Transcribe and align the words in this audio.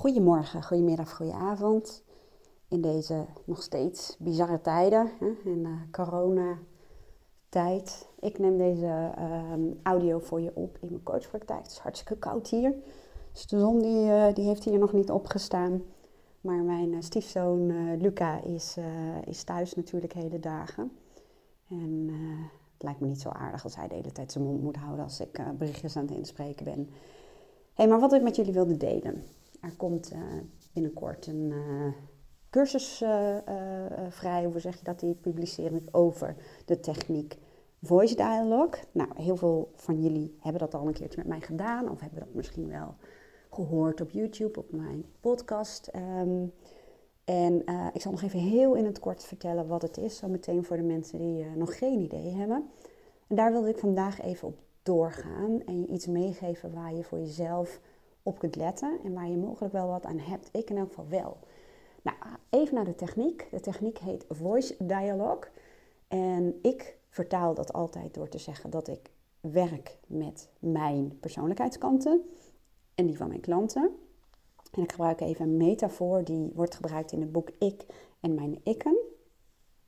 Goedemorgen, 0.00 0.62
goedemiddag, 0.62 1.16
goedenavond. 1.16 2.04
In 2.68 2.80
deze 2.80 3.24
nog 3.44 3.62
steeds 3.62 4.16
bizarre 4.18 4.60
tijden, 4.60 5.10
hè, 5.18 5.26
in 5.44 5.62
de 5.62 5.76
coronatijd. 5.90 6.58
Ik 8.20 8.38
neem 8.38 8.58
deze 8.58 9.12
ehm, 9.16 9.60
audio 9.82 10.18
voor 10.18 10.40
je 10.40 10.50
op 10.54 10.78
in 10.80 10.88
mijn 10.90 11.02
coachpraktijk. 11.02 11.62
Het 11.62 11.70
is 11.70 11.78
hartstikke 11.78 12.18
koud 12.18 12.48
hier. 12.48 12.74
Dus 13.32 13.46
de 13.46 13.58
zon 13.58 13.78
die, 13.78 14.10
eh, 14.10 14.34
die 14.34 14.44
heeft 14.44 14.64
hier 14.64 14.78
nog 14.78 14.92
niet 14.92 15.10
opgestaan. 15.10 15.82
Maar 16.40 16.62
mijn 16.62 16.92
uh, 16.92 17.00
stiefzoon 17.00 17.68
uh, 17.68 18.00
Luca 18.00 18.42
is, 18.42 18.76
is 19.24 19.44
thuis 19.44 19.74
natuurlijk 19.74 20.12
hele 20.12 20.38
dagen. 20.38 20.92
En 21.68 22.10
het 22.72 22.82
lijkt 22.82 23.00
me 23.00 23.06
niet 23.06 23.20
zo 23.20 23.28
aardig 23.28 23.64
als 23.64 23.76
hij 23.76 23.88
de 23.88 23.94
hele 23.94 24.12
tijd 24.12 24.32
zijn 24.32 24.44
mond 24.44 24.62
moet 24.62 24.76
houden 24.76 25.04
als 25.04 25.20
ik 25.20 25.42
berichtjes 25.58 25.96
aan 25.96 26.06
het 26.06 26.16
inspreken 26.16 26.64
ben. 26.64 26.78
Hé, 26.78 26.88
hey, 27.74 27.88
maar 27.88 28.00
wat 28.00 28.12
ik 28.12 28.22
met 28.22 28.36
jullie 28.36 28.52
wilde 28.52 28.76
delen. 28.76 29.24
Er 29.60 29.76
komt 29.76 30.12
uh, 30.12 30.18
binnenkort 30.72 31.26
een 31.26 31.50
uh, 31.50 31.92
cursus 32.50 33.00
uh, 33.00 33.36
vrij, 34.08 34.44
hoe 34.44 34.60
zeg 34.60 34.78
je 34.78 34.84
dat, 34.84 35.00
die 35.00 35.14
publiceer 35.14 35.72
ik 35.72 35.88
over 35.90 36.36
de 36.64 36.80
techniek 36.80 37.38
Voice 37.82 38.14
Dialogue. 38.14 38.82
Nou, 38.92 39.08
heel 39.14 39.36
veel 39.36 39.70
van 39.74 40.02
jullie 40.02 40.36
hebben 40.40 40.60
dat 40.60 40.74
al 40.74 40.86
een 40.86 40.92
keertje 40.92 41.18
met 41.18 41.26
mij 41.26 41.40
gedaan, 41.40 41.90
of 41.90 42.00
hebben 42.00 42.18
dat 42.18 42.34
misschien 42.34 42.68
wel 42.68 42.94
gehoord 43.50 44.00
op 44.00 44.10
YouTube, 44.10 44.58
op 44.58 44.72
mijn 44.72 45.04
podcast. 45.20 45.90
Um, 45.96 46.52
en 47.24 47.64
ik 47.92 48.00
zal 48.00 48.12
nog 48.12 48.22
even 48.22 48.38
heel 48.38 48.74
in 48.74 48.84
het 48.84 48.98
kort 48.98 49.24
vertellen 49.24 49.66
wat 49.66 49.82
het 49.82 49.98
is, 49.98 50.16
zo 50.16 50.28
meteen 50.28 50.64
voor 50.64 50.76
de 50.76 50.82
mensen 50.82 51.18
die 51.18 51.46
nog 51.56 51.78
geen 51.78 52.00
idee 52.00 52.30
hebben. 52.30 52.70
En 53.26 53.36
daar 53.36 53.52
wilde 53.52 53.68
ik 53.68 53.78
vandaag 53.78 54.22
even 54.22 54.48
op 54.48 54.58
doorgaan 54.82 55.62
en 55.64 55.80
je 55.80 55.86
iets 55.86 56.06
meegeven 56.06 56.72
waar 56.72 56.94
je 56.94 57.04
voor 57.04 57.18
jezelf 57.18 57.80
op 58.22 58.38
kunt 58.38 58.56
letten 58.56 58.98
en 59.04 59.12
waar 59.12 59.28
je 59.28 59.36
mogelijk 59.36 59.72
wel 59.72 59.88
wat 59.88 60.04
aan 60.04 60.18
hebt. 60.18 60.48
Ik 60.52 60.70
in 60.70 60.76
elk 60.76 60.88
geval 60.88 61.08
wel. 61.08 61.38
Nou, 62.02 62.16
even 62.50 62.74
naar 62.74 62.84
de 62.84 62.94
techniek. 62.94 63.48
De 63.50 63.60
techniek 63.60 63.98
heet 63.98 64.24
Voice 64.28 64.74
Dialogue. 64.78 65.50
En 66.08 66.58
ik 66.62 66.98
vertaal 67.08 67.54
dat 67.54 67.72
altijd 67.72 68.14
door 68.14 68.28
te 68.28 68.38
zeggen 68.38 68.70
dat 68.70 68.88
ik 68.88 69.10
werk 69.40 69.98
met 70.06 70.48
mijn 70.58 71.18
persoonlijkheidskanten 71.20 72.22
en 72.94 73.06
die 73.06 73.16
van 73.16 73.28
mijn 73.28 73.40
klanten. 73.40 73.90
En 74.70 74.82
ik 74.82 74.90
gebruik 74.90 75.20
even 75.20 75.44
een 75.44 75.56
metafoor 75.56 76.24
die 76.24 76.50
wordt 76.54 76.74
gebruikt 76.74 77.12
in 77.12 77.20
het 77.20 77.32
boek 77.32 77.50
Ik 77.58 77.86
en 78.20 78.34
mijn 78.34 78.60
ikken. 78.62 78.96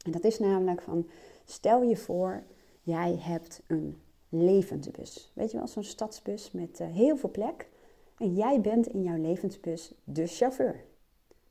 En 0.05 0.11
dat 0.11 0.25
is 0.25 0.39
namelijk 0.39 0.83
van, 0.83 1.09
stel 1.45 1.83
je 1.83 1.97
voor, 1.97 2.43
jij 2.81 3.17
hebt 3.19 3.63
een 3.67 4.01
levensbus. 4.29 5.31
Weet 5.35 5.51
je 5.51 5.57
wel, 5.57 5.69
zo'n 5.69 5.83
stadsbus 5.83 6.51
met 6.51 6.81
uh, 6.81 6.87
heel 6.89 7.17
veel 7.17 7.31
plek. 7.31 7.69
En 8.23 8.35
jij 8.35 8.61
bent 8.61 8.87
in 8.87 9.03
jouw 9.03 9.17
levensbus 9.17 9.95
de 10.05 10.27
chauffeur. 10.27 10.85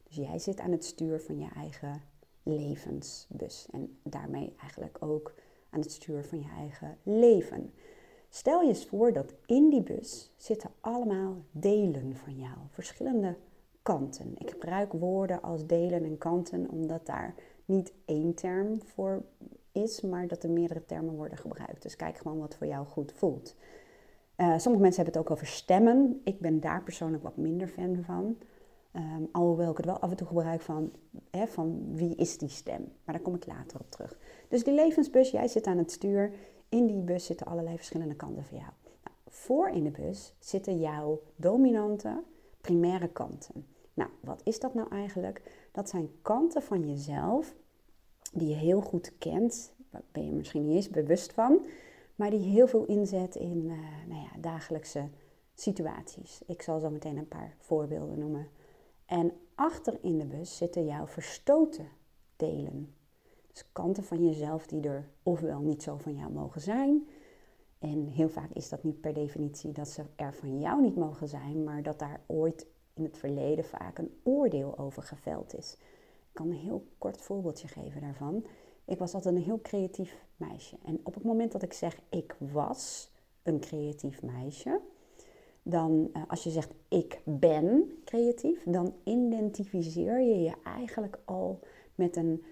Dus 0.04 0.16
jij 0.16 0.40
zit 0.40 0.60
aan 0.60 0.72
het 0.72 0.86
stuur 0.86 1.20
van 1.20 1.40
je 1.40 1.48
eigen 1.56 2.02
levensbus. 2.44 3.68
En 3.72 3.98
daarmee 4.04 4.54
eigenlijk 4.62 4.98
ook 5.00 5.34
aan 5.70 5.80
het 5.80 5.92
stuur 5.92 6.24
van 6.24 6.40
je 6.40 6.50
eigen 6.58 6.98
leven. 7.04 7.74
Stel 8.30 8.62
je 8.62 8.68
eens 8.68 8.86
voor 8.86 9.14
dat 9.14 9.34
in 9.46 9.70
die 9.70 9.82
bus 9.82 10.32
zitten 10.38 10.70
allemaal 10.80 11.36
delen 11.52 12.16
van 12.16 12.38
jou, 12.38 12.58
verschillende 12.70 13.36
kanten. 13.82 14.34
Ik 14.38 14.50
gebruik 14.50 14.92
woorden 14.94 15.42
als 15.42 15.66
delen 15.66 16.04
en 16.04 16.18
kanten 16.18 16.70
omdat 16.70 17.06
daar 17.06 17.36
niet 17.66 17.94
één 18.06 18.34
term 18.34 18.82
voor 18.84 19.24
is, 19.72 20.02
maar 20.02 20.28
dat 20.28 20.44
er 20.44 20.50
meerdere 20.50 20.86
termen 20.86 21.16
worden 21.16 21.38
gebruikt. 21.38 21.82
Dus 21.82 21.96
kijk 21.96 22.18
gewoon 22.18 22.40
wat 22.40 22.56
voor 22.56 22.68
jou 22.68 22.86
goed 22.86 23.12
voelt. 23.12 23.56
Uh, 24.38 24.58
sommige 24.58 24.84
mensen 24.84 25.04
hebben 25.04 25.22
het 25.22 25.30
ook 25.30 25.32
over 25.32 25.48
stemmen. 25.48 26.22
Ik 26.24 26.40
ben 26.40 26.60
daar 26.60 26.84
persoonlijk 26.84 27.24
wat 27.24 27.38
minder 27.38 27.68
fan 27.68 28.04
van. 28.06 28.38
Um, 28.96 29.30
alhoewel 29.32 29.72
ik 29.72 29.78
het 29.78 29.86
wel 29.86 30.00
af 30.00 30.10
en 30.10 30.18
toe 30.18 30.28
gebruik 30.28 30.62
van, 30.62 30.92
hè, 31.30 31.48
van 31.48 31.96
wie 31.96 32.16
is 32.16 32.38
die 32.38 32.50
stem. 32.50 32.92
Maar 33.04 33.16
daar 33.16 33.24
kom 33.24 33.36
ik 33.36 33.46
later 33.46 33.80
op 33.80 33.92
terug. 33.92 34.18
Dus 34.48 34.64
die 34.64 34.74
levensbus, 34.74 35.32
jij 35.32 35.48
zit 35.48 35.66
aan 35.66 35.78
het 35.78 35.92
stuur. 35.92 36.34
In 36.70 36.86
die 36.86 37.02
bus 37.02 37.26
zitten 37.26 37.46
allerlei 37.46 37.76
verschillende 37.76 38.16
kanten 38.16 38.44
van 38.44 38.58
jou. 38.58 38.70
Nou, 39.04 39.16
voor 39.28 39.70
in 39.70 39.84
de 39.84 39.92
bus 39.92 40.34
zitten 40.40 40.80
jouw 40.80 41.22
dominante, 41.36 42.24
primaire 42.62 43.08
kanten. 43.08 43.66
Nou, 43.94 44.10
wat 44.20 44.42
is 44.44 44.60
dat 44.60 44.74
nou 44.74 44.90
eigenlijk? 44.90 45.68
Dat 45.72 45.90
zijn 45.90 46.10
kanten 46.22 46.62
van 46.62 46.90
jezelf 46.90 47.56
die 48.34 48.48
je 48.48 48.56
heel 48.56 48.82
goed 48.82 49.18
kent. 49.18 49.74
Daar 49.90 50.04
ben 50.12 50.26
je 50.26 50.32
misschien 50.32 50.66
niet 50.66 50.76
eens 50.76 50.90
bewust 50.90 51.34
van 51.34 51.66
maar 52.22 52.30
die 52.30 52.40
heel 52.40 52.68
veel 52.68 52.86
inzet 52.86 53.36
in 53.36 53.64
uh, 53.66 53.78
nou 54.08 54.22
ja, 54.22 54.40
dagelijkse 54.40 55.10
situaties. 55.54 56.42
Ik 56.46 56.62
zal 56.62 56.80
zo 56.80 56.90
meteen 56.90 57.18
een 57.18 57.28
paar 57.28 57.56
voorbeelden 57.60 58.20
noemen. 58.20 58.48
En 59.06 59.34
achter 59.56 59.98
in 60.02 60.18
de 60.18 60.26
bus 60.26 60.58
zitten 60.58 60.86
jouw 60.86 61.08
verstoten 61.08 61.88
delen. 62.36 62.96
Dus 63.52 63.72
kanten 63.72 64.04
van 64.04 64.26
jezelf 64.26 64.68
die 64.68 64.82
er 64.82 65.10
ofwel 65.24 65.60
niet 65.60 65.84
zo 65.84 65.98
van 65.98 66.16
jou 66.16 66.32
mogen 66.32 66.62
zijn. 66.62 67.08
En 67.80 68.08
heel 68.08 68.30
vaak 68.30 68.52
is 68.52 68.70
dat 68.70 68.84
niet 68.84 69.02
per 69.02 69.14
definitie 69.14 69.72
dat 69.72 69.88
ze 69.88 70.04
er 70.16 70.34
van 70.34 70.60
jou 70.60 70.82
niet 70.82 70.96
mogen 70.96 71.28
zijn, 71.28 71.64
maar 71.64 71.84
dat 71.84 72.00
daar 72.00 72.22
ooit 72.28 72.68
in 72.94 73.04
het 73.04 73.18
verleden 73.18 73.66
vaak 73.66 73.98
een 73.98 74.20
oordeel 74.24 74.78
over 74.78 75.04
geveld 75.04 75.58
is. 75.58 75.74
Ik 75.74 76.34
kan 76.34 76.48
een 76.48 76.58
heel 76.58 76.86
kort 76.98 77.22
voorbeeldje 77.22 77.68
geven 77.68 78.02
daarvan. 78.02 78.46
Ik 78.86 78.98
was 78.98 79.14
altijd 79.14 79.36
een 79.36 79.42
heel 79.42 79.62
creatief 79.62 80.26
meisje. 80.36 80.78
En 80.86 81.00
op 81.04 81.14
het 81.14 81.24
moment 81.24 81.52
dat 81.52 81.64
ik 81.64 81.74
zeg 81.74 82.00
ik 82.10 82.36
was 82.52 83.12
een 83.44 83.60
creatief 83.60 84.22
meisje, 84.22 84.80
dan 85.64 86.10
uh, 86.14 86.24
als 86.28 86.44
je 86.44 86.50
zegt 86.50 86.74
ik 86.88 87.22
ben 87.24 87.92
creatief, 88.06 88.64
dan 88.66 88.94
identificeer 89.04 90.22
je 90.22 90.42
je 90.42 90.54
eigenlijk 90.64 91.20
al 91.26 91.60
met 91.96 92.16
een 92.16 92.44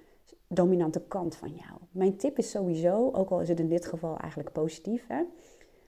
dominante 0.48 1.02
kant 1.08 1.36
van 1.36 1.50
jou. 1.50 1.80
Mijn 1.92 2.18
tip 2.18 2.38
is 2.38 2.50
sowieso, 2.50 3.12
ook 3.12 3.30
al 3.30 3.42
is 3.42 3.50
het 3.50 3.60
in 3.60 3.70
dit 3.70 3.86
geval 3.86 4.18
eigenlijk 4.18 4.52
positief, 4.52 5.08
hè, 5.08 5.24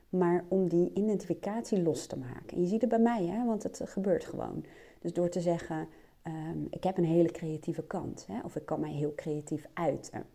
maar 0.09 0.45
om 0.47 0.67
die 0.67 0.91
identificatie 0.93 1.81
los 1.81 2.05
te 2.05 2.17
maken. 2.17 2.55
En 2.55 2.61
je 2.61 2.67
ziet 2.67 2.81
het 2.81 2.89
bij 2.89 2.99
mij, 2.99 3.25
hè, 3.25 3.45
want 3.45 3.63
het 3.63 3.81
gebeurt 3.83 4.25
gewoon. 4.25 4.65
Dus 4.99 5.13
door 5.13 5.29
te 5.29 5.41
zeggen, 5.41 5.87
um, 6.27 6.67
ik 6.69 6.83
heb 6.83 6.97
een 6.97 7.05
hele 7.05 7.31
creatieve 7.31 7.83
kant, 7.83 8.25
hè, 8.27 8.41
of 8.43 8.55
ik 8.55 8.65
kan 8.65 8.79
mij 8.79 8.91
heel 8.91 9.15
creatief 9.15 9.65
uiten. 9.73 10.25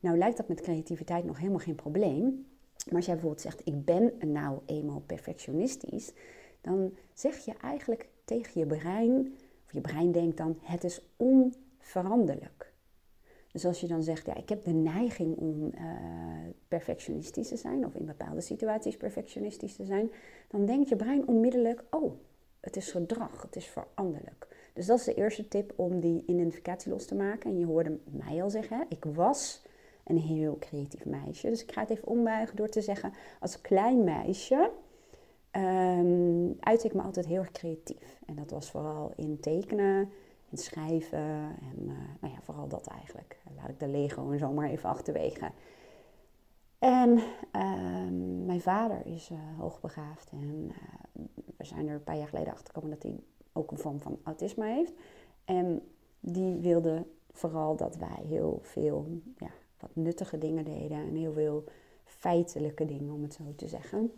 Nou 0.00 0.18
lijkt 0.18 0.36
dat 0.36 0.48
met 0.48 0.60
creativiteit 0.60 1.24
nog 1.24 1.38
helemaal 1.38 1.58
geen 1.58 1.74
probleem. 1.74 2.46
Maar 2.86 2.96
als 2.96 3.06
jij 3.06 3.14
bijvoorbeeld 3.14 3.42
zegt, 3.42 3.66
ik 3.66 3.84
ben 3.84 4.12
nou 4.32 4.58
eenmaal 4.66 5.02
perfectionistisch, 5.06 6.12
dan 6.60 6.94
zeg 7.14 7.44
je 7.44 7.54
eigenlijk 7.62 8.08
tegen 8.24 8.60
je 8.60 8.66
brein, 8.66 9.34
of 9.64 9.72
je 9.72 9.80
brein 9.80 10.12
denkt 10.12 10.36
dan, 10.36 10.58
het 10.60 10.84
is 10.84 11.00
onveranderlijk. 11.16 12.72
Dus 13.52 13.64
als 13.64 13.80
je 13.80 13.86
dan 13.86 14.02
zegt, 14.02 14.26
ja, 14.26 14.36
ik 14.36 14.48
heb 14.48 14.64
de 14.64 14.72
neiging 14.72 15.36
om 15.36 15.72
uh, 15.74 15.80
perfectionistisch 16.68 17.48
te 17.48 17.56
zijn, 17.56 17.86
of 17.86 17.94
in 17.94 18.04
bepaalde 18.04 18.40
situaties 18.40 18.96
perfectionistisch 18.96 19.76
te 19.76 19.84
zijn, 19.84 20.10
dan 20.48 20.66
denkt 20.66 20.88
je 20.88 20.96
brein 20.96 21.26
onmiddellijk, 21.26 21.84
oh, 21.90 22.12
het 22.60 22.76
is 22.76 22.90
gedrag, 22.90 23.42
het 23.42 23.56
is 23.56 23.66
veranderlijk. 23.66 24.51
Dus 24.72 24.86
dat 24.86 24.98
is 24.98 25.04
de 25.04 25.14
eerste 25.14 25.48
tip 25.48 25.72
om 25.76 26.00
die 26.00 26.24
identificatie 26.26 26.92
los 26.92 27.06
te 27.06 27.14
maken. 27.14 27.50
En 27.50 27.58
je 27.58 27.66
hoorde 27.66 27.98
mij 28.04 28.42
al 28.42 28.50
zeggen, 28.50 28.86
ik 28.88 29.04
was 29.04 29.62
een 30.04 30.18
heel 30.18 30.56
creatief 30.58 31.04
meisje. 31.04 31.48
Dus 31.48 31.62
ik 31.62 31.72
ga 31.72 31.80
het 31.80 31.90
even 31.90 32.08
ombuigen 32.08 32.56
door 32.56 32.68
te 32.68 32.80
zeggen, 32.80 33.12
als 33.40 33.60
klein 33.60 34.04
meisje 34.04 34.70
um, 35.52 36.50
ik 36.82 36.94
me 36.94 37.02
altijd 37.02 37.26
heel 37.26 37.38
erg 37.38 37.52
creatief. 37.52 38.20
En 38.26 38.34
dat 38.34 38.50
was 38.50 38.70
vooral 38.70 39.12
in 39.16 39.40
tekenen, 39.40 40.10
in 40.50 40.58
schrijven 40.58 41.18
en 41.18 41.82
uh, 41.82 41.92
nou 42.20 42.34
ja, 42.34 42.40
vooral 42.42 42.68
dat 42.68 42.86
eigenlijk. 42.86 43.38
Laat 43.56 43.68
ik 43.68 43.80
de 43.80 43.88
Lego 43.88 44.30
en 44.30 44.38
zo 44.38 44.52
maar 44.52 44.68
even 44.68 44.88
achterwege. 44.88 45.50
En 46.78 47.10
uh, 47.52 48.44
mijn 48.46 48.60
vader 48.60 49.06
is 49.06 49.30
uh, 49.30 49.38
hoogbegaafd 49.58 50.30
en 50.30 50.68
uh, 50.68 51.24
we 51.56 51.64
zijn 51.64 51.88
er 51.88 51.94
een 51.94 52.02
paar 52.02 52.16
jaar 52.16 52.28
geleden 52.28 52.52
achter 52.52 52.66
gekomen 52.66 52.90
dat 52.90 53.02
hij 53.02 53.20
ook 53.52 53.70
een 53.70 53.78
vorm 53.78 54.00
van 54.00 54.18
autisme 54.22 54.66
heeft. 54.66 54.92
En 55.44 55.82
die 56.20 56.54
wilde 56.54 57.06
vooral 57.32 57.76
dat 57.76 57.96
wij 57.96 58.24
heel 58.26 58.58
veel 58.62 59.06
ja, 59.36 59.50
wat 59.80 59.90
nuttige 59.92 60.38
dingen 60.38 60.64
deden 60.64 60.98
en 60.98 61.14
heel 61.14 61.32
veel 61.32 61.64
feitelijke 62.04 62.84
dingen, 62.84 63.14
om 63.14 63.22
het 63.22 63.34
zo 63.34 63.52
te 63.56 63.68
zeggen. 63.68 64.12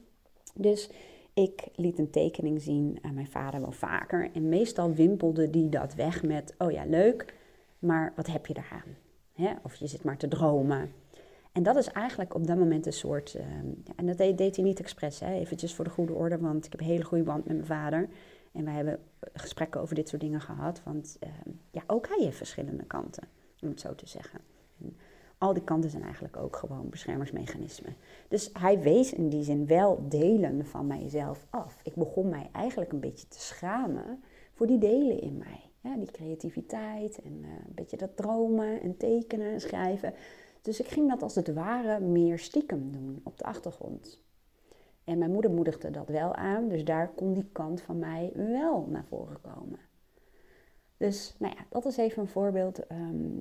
Dus 0.54 0.90
ik 1.34 1.68
liet 1.74 1.98
een 1.98 2.10
tekening 2.10 2.62
zien 2.62 2.98
aan 3.02 3.14
mijn 3.14 3.28
vader 3.28 3.60
wel 3.60 3.72
vaker. 3.72 4.30
En 4.32 4.48
meestal 4.48 4.92
wimpelde 4.92 5.50
die 5.50 5.68
dat 5.68 5.94
weg 5.94 6.22
met: 6.22 6.54
Oh 6.58 6.70
ja, 6.70 6.84
leuk, 6.84 7.34
maar 7.78 8.12
wat 8.16 8.26
heb 8.26 8.46
je 8.46 8.54
daaraan? 8.54 8.96
Hè? 9.32 9.52
Of 9.62 9.74
je 9.74 9.86
zit 9.86 10.04
maar 10.04 10.16
te 10.16 10.28
dromen. 10.28 10.92
En 11.52 11.62
dat 11.62 11.76
is 11.76 11.88
eigenlijk 11.88 12.34
op 12.34 12.46
dat 12.46 12.56
moment 12.56 12.86
een 12.86 12.92
soort. 12.92 13.34
Uh, 13.34 13.42
en 13.96 14.06
dat 14.06 14.18
deed, 14.18 14.38
deed, 14.38 14.56
hij 14.56 14.64
niet 14.64 14.80
expres, 14.80 15.20
hè? 15.20 15.32
eventjes 15.32 15.74
voor 15.74 15.84
de 15.84 15.90
goede 15.90 16.12
orde, 16.12 16.38
want 16.38 16.64
ik 16.64 16.72
heb 16.72 16.80
een 16.80 16.86
hele 16.86 17.04
goede 17.04 17.24
band 17.24 17.44
met 17.44 17.54
mijn 17.54 17.66
vader. 17.66 18.08
En 18.54 18.64
wij 18.64 18.74
hebben 18.74 18.98
gesprekken 19.32 19.80
over 19.80 19.94
dit 19.94 20.08
soort 20.08 20.20
dingen 20.20 20.40
gehad. 20.40 20.82
Want 20.84 21.16
uh, 21.24 21.30
ja, 21.70 21.82
ook 21.86 22.08
hij 22.08 22.24
heeft 22.24 22.36
verschillende 22.36 22.84
kanten, 22.84 23.28
om 23.60 23.68
het 23.68 23.80
zo 23.80 23.94
te 23.94 24.08
zeggen. 24.08 24.40
En 24.80 24.96
al 25.38 25.52
die 25.52 25.64
kanten 25.64 25.90
zijn 25.90 26.02
eigenlijk 26.02 26.36
ook 26.36 26.56
gewoon 26.56 26.88
beschermingsmechanismen. 26.88 27.96
Dus 28.28 28.50
hij 28.52 28.80
wees 28.80 29.12
in 29.12 29.28
die 29.28 29.42
zin 29.42 29.66
wel 29.66 30.08
delen 30.08 30.66
van 30.66 30.86
mijzelf 30.86 31.46
af. 31.50 31.80
Ik 31.82 31.94
begon 31.94 32.28
mij 32.28 32.48
eigenlijk 32.52 32.92
een 32.92 33.00
beetje 33.00 33.28
te 33.28 33.40
schamen 33.40 34.22
voor 34.52 34.66
die 34.66 34.78
delen 34.78 35.20
in 35.20 35.36
mij. 35.36 35.60
Die 35.96 36.10
creativiteit 36.10 37.22
en 37.22 37.32
uh, 37.42 37.48
een 37.66 37.74
beetje 37.74 37.96
dat 37.96 38.16
dromen 38.16 38.80
en 38.80 38.96
tekenen 38.96 39.52
en 39.52 39.60
schrijven. 39.60 40.14
Dus 40.62 40.80
ik 40.80 40.88
ging 40.88 41.08
dat 41.08 41.22
als 41.22 41.34
het 41.34 41.52
ware 41.52 42.00
meer 42.00 42.38
stiekem 42.38 42.92
doen 42.92 43.20
op 43.24 43.38
de 43.38 43.44
achtergrond. 43.44 44.22
En 45.04 45.18
mijn 45.18 45.32
moeder 45.32 45.50
moedigde 45.50 45.90
dat 45.90 46.08
wel 46.08 46.34
aan, 46.34 46.68
dus 46.68 46.84
daar 46.84 47.08
kon 47.08 47.32
die 47.32 47.48
kant 47.52 47.80
van 47.80 47.98
mij 47.98 48.32
wel 48.34 48.86
naar 48.90 49.04
voren 49.04 49.40
komen. 49.40 49.78
Dus 50.96 51.34
nou 51.38 51.54
ja, 51.56 51.64
dat 51.68 51.84
is 51.84 51.96
even 51.96 52.22
een 52.22 52.28
voorbeeld 52.28 52.86
ehm, 52.86 53.36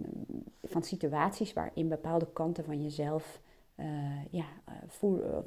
van 0.64 0.84
situaties 0.84 1.54
waarin 1.54 1.88
bepaalde 1.88 2.28
kanten 2.34 2.64
van 2.64 2.82
jezelf 2.82 3.42
uh, 3.76 3.86
ja, 4.30 4.46
eh, 4.66 4.74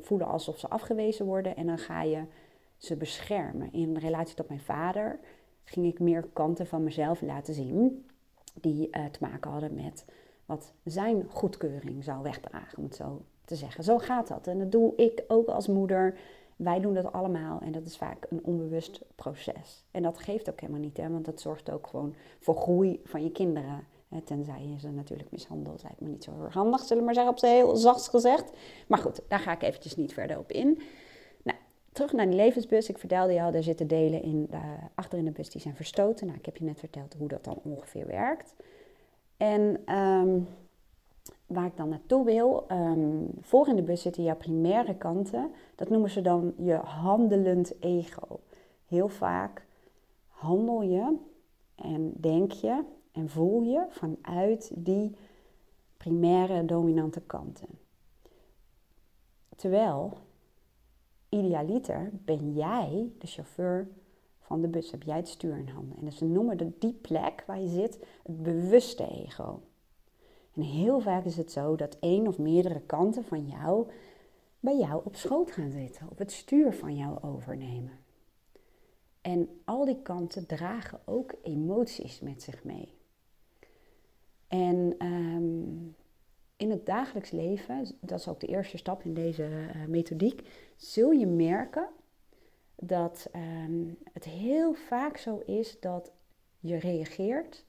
voelen 0.01 0.27
alsof 0.27 0.59
ze 0.59 0.69
afgewezen 0.69 1.27
worden. 1.27 1.57
En 1.57 1.67
dan 1.67 1.79
ga 1.79 2.03
je 2.03 2.23
ze 2.77 2.97
beschermen. 2.97 3.73
In 3.73 3.97
relatie 3.97 4.37
tot 4.37 4.49
mijn 4.49 4.61
vader 4.61 5.19
ging 5.65 5.87
ik 5.87 6.01
meer 6.01 6.29
kanten 6.33 6.67
van 6.67 6.85
mezelf 6.85 7.21
laten 7.21 7.55
zien 7.55 8.07
die 8.61 8.91
te 8.91 9.19
maken 9.21 9.51
hadden 9.51 9.75
met 9.75 10.05
wat 10.47 10.73
zijn 10.85 11.25
goedkeuring 11.31 12.05
zou 12.05 12.23
wegdragen, 12.23 12.93
zo 12.93 13.25
te 13.47 13.55
zeggen. 13.55 13.85
Zo 13.85 13.99
gaat 13.99 14.29
dat. 14.29 14.47
En 14.47 14.59
dat 14.59 14.73
doe 14.73 14.93
ik 14.97 15.25
ook 15.29 15.49
als 15.49 15.67
moeder. 15.67 16.19
Wij 16.57 16.81
doen 16.81 16.95
dat 16.95 17.13
allemaal 17.13 17.61
en 17.61 17.73
dat 17.73 17.87
is 17.87 17.97
vaak 17.97 18.27
een 18.31 18.45
onbewust 18.45 19.01
proces. 19.15 19.85
En 19.91 20.03
dat 20.03 20.19
geeft 20.19 20.51
ook 20.51 20.61
helemaal 20.61 20.81
niet, 20.81 20.97
hè, 20.97 21.11
want 21.11 21.25
dat 21.25 21.41
zorgt 21.41 21.71
ook 21.71 21.87
gewoon 21.87 22.15
voor 22.39 22.57
groei 22.57 23.01
van 23.05 23.23
je 23.23 23.33
kinderen. 23.33 23.85
Tenzij 24.25 24.67
je 24.67 24.79
ze 24.79 24.91
natuurlijk 24.91 25.31
mishandelt, 25.31 25.83
lijkt 25.83 26.01
me 26.01 26.09
niet 26.09 26.25
zo 26.25 26.31
erg 26.45 26.55
handig, 26.55 26.81
zullen 26.81 26.99
we 26.99 27.05
maar 27.05 27.15
zeggen, 27.15 27.33
op 27.33 27.39
ze 27.39 27.47
heel 27.47 27.77
zacht 27.77 28.09
gezegd. 28.09 28.51
Maar 28.87 28.99
goed, 28.99 29.21
daar 29.29 29.39
ga 29.39 29.53
ik 29.53 29.63
eventjes 29.63 29.97
niet 29.97 30.13
verder 30.13 30.39
op 30.39 30.53
in. 30.53 30.81
Nou, 31.43 31.59
terug 31.93 32.13
naar 32.13 32.27
die 32.27 32.35
levensbus. 32.35 32.89
Ik 32.89 32.99
vertelde 32.99 33.33
jou, 33.33 33.53
daar 33.53 33.63
zitten 33.63 33.87
delen 33.87 34.23
in, 34.23 34.49
uh, 34.53 34.61
achter 34.95 35.19
in 35.19 35.25
de 35.25 35.31
bus 35.31 35.51
die 35.51 35.61
zijn 35.61 35.77
verstoten. 35.77 36.27
Nou, 36.27 36.39
ik 36.39 36.45
heb 36.47 36.57
je 36.57 36.65
net 36.65 36.79
verteld 36.79 37.15
hoe 37.19 37.29
dat 37.29 37.45
dan 37.45 37.61
ongeveer 37.63 38.07
werkt. 38.07 38.55
En 39.37 39.95
um, 39.95 40.49
waar 41.47 41.67
ik 41.67 41.77
dan 41.77 41.89
naartoe 41.89 42.25
wil, 42.25 42.65
um, 42.73 43.29
voor 43.41 43.69
in 43.69 43.77
de 43.77 43.83
bus 43.83 44.03
zitten 44.03 44.23
jouw 44.23 44.37
primaire 44.37 44.95
kanten. 44.95 45.51
Dat 45.75 45.89
noemen 45.89 46.11
ze 46.11 46.21
dan 46.21 46.55
je 46.57 46.75
handelend 46.75 47.83
ego. 47.83 48.41
Heel 48.87 49.09
vaak 49.09 49.67
handel 50.29 50.83
je 50.83 51.17
en 51.75 52.13
denk 52.17 52.53
je 52.53 52.85
en 53.13 53.29
voel 53.29 53.63
je 53.63 53.85
vanuit 53.89 54.71
die 54.75 55.17
primaire 55.97 56.65
dominante 56.65 57.21
kanten. 57.21 57.69
Terwijl, 59.57 60.13
idealiter 61.29 62.11
ben 62.25 62.53
jij 62.53 63.13
de 63.19 63.27
chauffeur 63.27 63.89
van 64.41 64.61
de 64.61 64.69
bus, 64.69 64.91
heb 64.91 65.03
jij 65.03 65.17
het 65.17 65.29
stuur 65.29 65.59
in 65.59 65.69
handen. 65.69 65.99
En 65.99 66.05
dus 66.05 66.17
ze 66.17 66.25
noemen 66.25 66.75
die 66.79 66.93
plek 66.93 67.45
waar 67.47 67.61
je 67.61 67.69
zit 67.69 67.99
het 68.23 68.43
bewuste 68.43 69.09
ego. 69.09 69.61
En 70.57 70.63
heel 70.63 71.01
vaak 71.01 71.25
is 71.25 71.37
het 71.37 71.53
zo 71.53 71.77
dat 71.77 71.97
één 72.01 72.27
of 72.27 72.39
meerdere 72.39 72.81
kanten 72.81 73.25
van 73.25 73.47
jou 73.47 73.87
bij 74.61 74.79
jou 74.79 75.01
op 75.05 75.17
schoot 75.17 75.51
gaan 75.51 75.71
zitten, 75.71 76.07
op 76.11 76.19
het 76.19 76.33
stuur 76.33 76.73
van 76.73 76.97
jou 76.97 77.23
overnemen. 77.23 77.99
En 79.21 79.61
al 79.65 79.85
die 79.85 80.03
kanten 80.03 80.47
dragen 80.47 81.01
ook 81.05 81.35
emoties 81.43 82.21
met 82.21 82.43
zich 82.43 82.65
mee. 82.65 82.95
En 84.49 84.95
ehm, 84.99 85.89
in 86.57 86.71
het 86.71 86.87
dagelijks 86.87 87.31
leven, 87.31 87.87
dat 88.01 88.19
is 88.19 88.29
ook 88.29 88.41
de 88.41 88.47
eerste 88.47 88.77
stap 88.77 89.03
in 89.03 89.15
deze 89.15 89.43
uh, 89.43 89.85
methodiek, 89.87 90.49
zul 90.77 91.11
je 91.11 91.27
merken 91.27 91.89
dat 92.75 93.29
ehm, 93.33 93.85
het 94.13 94.25
heel 94.25 94.75
vaak 94.75 95.17
zo 95.17 95.39
is 95.39 95.81
dat 95.81 96.13
je 96.61 96.77
reageert 96.77 97.65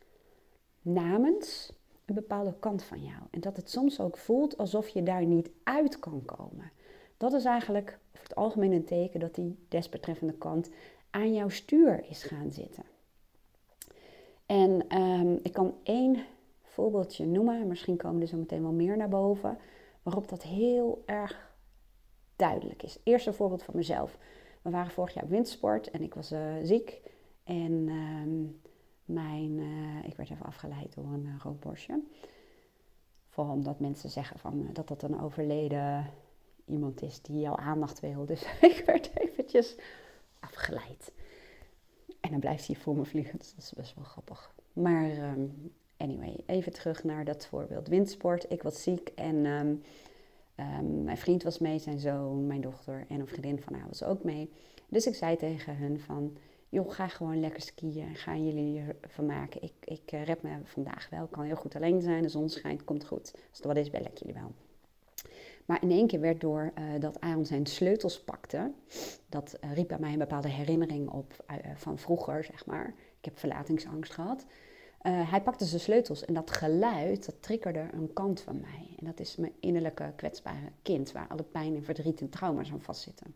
namens 0.82 1.77
een 2.08 2.16
bepaalde 2.16 2.54
kant 2.60 2.84
van 2.84 3.04
jou. 3.04 3.22
En 3.30 3.40
dat 3.40 3.58
het 3.58 3.70
soms 3.70 4.00
ook 4.00 4.18
voelt 4.18 4.58
alsof 4.58 4.88
je 4.88 5.04
daar 5.04 5.26
niet 5.26 5.50
uit 5.64 6.00
kan 6.00 6.26
komen. 6.26 6.72
Dat 7.18 7.34
is 7.34 7.46
eigenlijk 7.46 8.00
over 8.12 8.28
het 8.28 8.36
algemeen 8.36 8.72
een 8.72 8.86
teken 8.86 9.20
dat 9.20 9.36
die 9.36 9.66
desbetreffende 9.68 10.34
kant 10.34 10.70
aan 11.10 11.34
jouw 11.34 11.50
stuur 11.50 12.06
is 12.10 12.24
gaan 12.24 12.52
zitten. 12.52 12.84
En 14.46 14.88
ehm, 14.88 15.34
ik 15.42 15.54
kan 15.54 15.76
één 15.84 16.26
voorbeeldje 16.62 17.26
noemen, 17.26 17.68
misschien 17.68 17.98
komen 17.98 18.22
er 18.22 18.28
zo 18.28 18.38
meteen 18.38 18.62
wel 18.62 18.72
meer 18.72 18.98
naar 18.98 19.10
boven, 19.10 19.58
waarop 20.04 20.30
dat 20.30 20.44
heel 20.44 21.04
erg 21.06 21.56
duidelijk 22.36 22.84
is. 22.84 23.00
Eerst 23.04 23.28
een 23.28 23.34
voorbeeld 23.34 23.64
van 23.64 23.76
mezelf. 23.76 24.18
We 24.62 24.70
waren 24.70 24.92
vorig 24.92 25.14
jaar 25.14 25.28
wintersport 25.28 25.90
en 25.90 26.02
ik 26.02 26.14
was 26.14 26.32
uh, 26.32 26.40
ziek. 26.64 27.02
En 27.44 27.86
ehm, 27.88 28.67
mijn, 29.08 29.58
uh, 29.58 30.04
ik 30.04 30.16
werd 30.16 30.30
even 30.30 30.46
afgeleid 30.46 30.94
door 30.96 31.06
een 31.06 31.26
uh, 31.26 31.40
rood 31.44 31.60
borstje. 31.60 32.02
Vooral 33.30 33.54
omdat 33.54 33.80
mensen 33.80 34.10
zeggen 34.10 34.40
van, 34.40 34.70
dat 34.74 34.88
dat 34.88 35.04
een 35.04 35.20
overleden 35.22 36.12
iemand 36.66 37.02
is 37.02 37.22
die 37.22 37.40
jouw 37.40 37.56
aandacht 37.56 38.00
wil. 38.00 38.26
Dus 38.26 38.42
ik 38.72 38.84
werd 38.86 39.12
eventjes 39.14 39.76
afgeleid. 40.40 41.12
En 42.20 42.32
dan 42.32 42.40
blijft 42.40 42.68
hij 42.68 42.76
voor 42.76 42.96
me 42.96 43.06
vliegen, 43.06 43.40
dus 43.40 43.54
dat 43.54 43.64
is 43.64 43.74
best 43.74 43.96
wel 43.96 44.04
grappig. 44.04 44.54
Maar 44.74 45.32
um, 45.32 45.72
anyway, 45.98 46.44
even 46.46 46.74
terug 46.74 47.04
naar 47.04 47.26
dat 47.26 47.46
voorbeeld. 47.46 47.88
Windsport, 47.88 48.52
ik 48.52 48.64
was 48.64 48.84
ziek 48.84 49.12
en 49.16 49.46
um, 49.46 49.82
um, 50.56 51.04
mijn 51.04 51.18
vriend 51.18 51.44
was 51.44 51.60
mee, 51.60 51.80
zijn 51.80 52.00
zoon, 52.00 52.48
mijn 52.48 52.62
dochter 52.62 53.06
en 53.10 53.20
een 53.20 53.28
vriendin 53.28 53.62
van 53.62 53.74
haar 53.74 53.88
was 53.88 54.04
ook 54.04 54.24
mee. 54.24 54.50
Dus 54.88 55.08
ik 55.08 55.16
zei 55.16 55.38
tegen 55.38 55.78
hen 55.78 56.00
van, 56.00 56.38
joh, 56.70 56.92
ga 56.92 57.08
gewoon 57.08 57.40
lekker 57.40 57.62
skiën. 57.62 58.16
Gaan 58.16 58.46
jullie 58.46 58.84
ervan 59.02 59.26
maken. 59.26 59.62
Ik, 59.62 59.74
ik 59.84 60.12
uh, 60.12 60.24
red 60.24 60.42
me 60.42 60.50
vandaag 60.64 61.10
wel. 61.10 61.24
Ik 61.24 61.32
kan 61.32 61.44
heel 61.44 61.56
goed 61.56 61.76
alleen 61.76 62.02
zijn. 62.02 62.22
De 62.22 62.30
zon 62.30 62.50
schijnt, 62.50 62.84
komt 62.84 63.06
goed. 63.06 63.32
Als 63.34 63.58
het 63.58 63.66
wat 63.66 63.78
is, 63.78 63.90
bel 63.90 64.02
ik 64.06 64.18
jullie 64.18 64.34
wel. 64.34 64.52
Maar 65.66 65.84
in 65.84 65.92
één 65.92 66.08
keer 66.08 66.20
werd 66.20 66.42
door 66.42 66.72
uh, 66.80 67.00
dat 67.00 67.20
Aaron 67.20 67.46
zijn 67.46 67.66
sleutels 67.66 68.24
pakte, 68.24 68.72
dat 69.30 69.58
uh, 69.64 69.74
riep 69.74 69.88
bij 69.88 70.00
mij 70.00 70.12
een 70.12 70.20
bepaalde 70.20 70.48
herinnering 70.50 71.10
op 71.10 71.46
van 71.76 71.98
vroeger, 71.98 72.44
zeg 72.44 72.66
maar. 72.66 72.94
Ik 73.20 73.26
heb 73.26 73.40
verlatingsangst 73.40 74.14
gehad. 74.14 74.46
Hij 75.08 75.42
pakte 75.42 75.66
zijn 75.66 75.82
sleutels 75.82 76.26
en 76.26 76.34
dat 76.34 76.52
geluid, 76.52 77.26
dat 77.26 77.42
triggerde 77.42 77.88
een 77.92 78.14
kant 78.14 78.42
van 78.42 78.60
mij. 78.60 78.96
En 79.00 79.06
dat 79.06 79.20
is 79.20 79.36
mijn 79.36 79.54
innerlijke 79.60 80.14
kwetsbare 80.16 80.72
kind, 80.82 81.12
waar 81.12 81.28
alle 81.28 81.44
pijn 81.44 81.76
en 81.76 81.84
verdriet 81.84 82.22
en 82.22 82.30
trauma's 82.30 82.72
aan 82.72 82.82
vastzitten. 82.82 83.36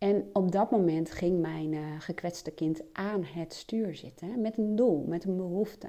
En 0.00 0.30
op 0.32 0.52
dat 0.52 0.70
moment 0.70 1.10
ging 1.10 1.40
mijn 1.40 1.72
uh, 1.72 1.84
gekwetste 1.98 2.50
kind 2.50 2.82
aan 2.92 3.24
het 3.24 3.54
stuur 3.54 3.94
zitten, 3.94 4.40
met 4.40 4.58
een 4.58 4.76
doel, 4.76 5.04
met 5.08 5.24
een 5.24 5.36
behoefte. 5.36 5.88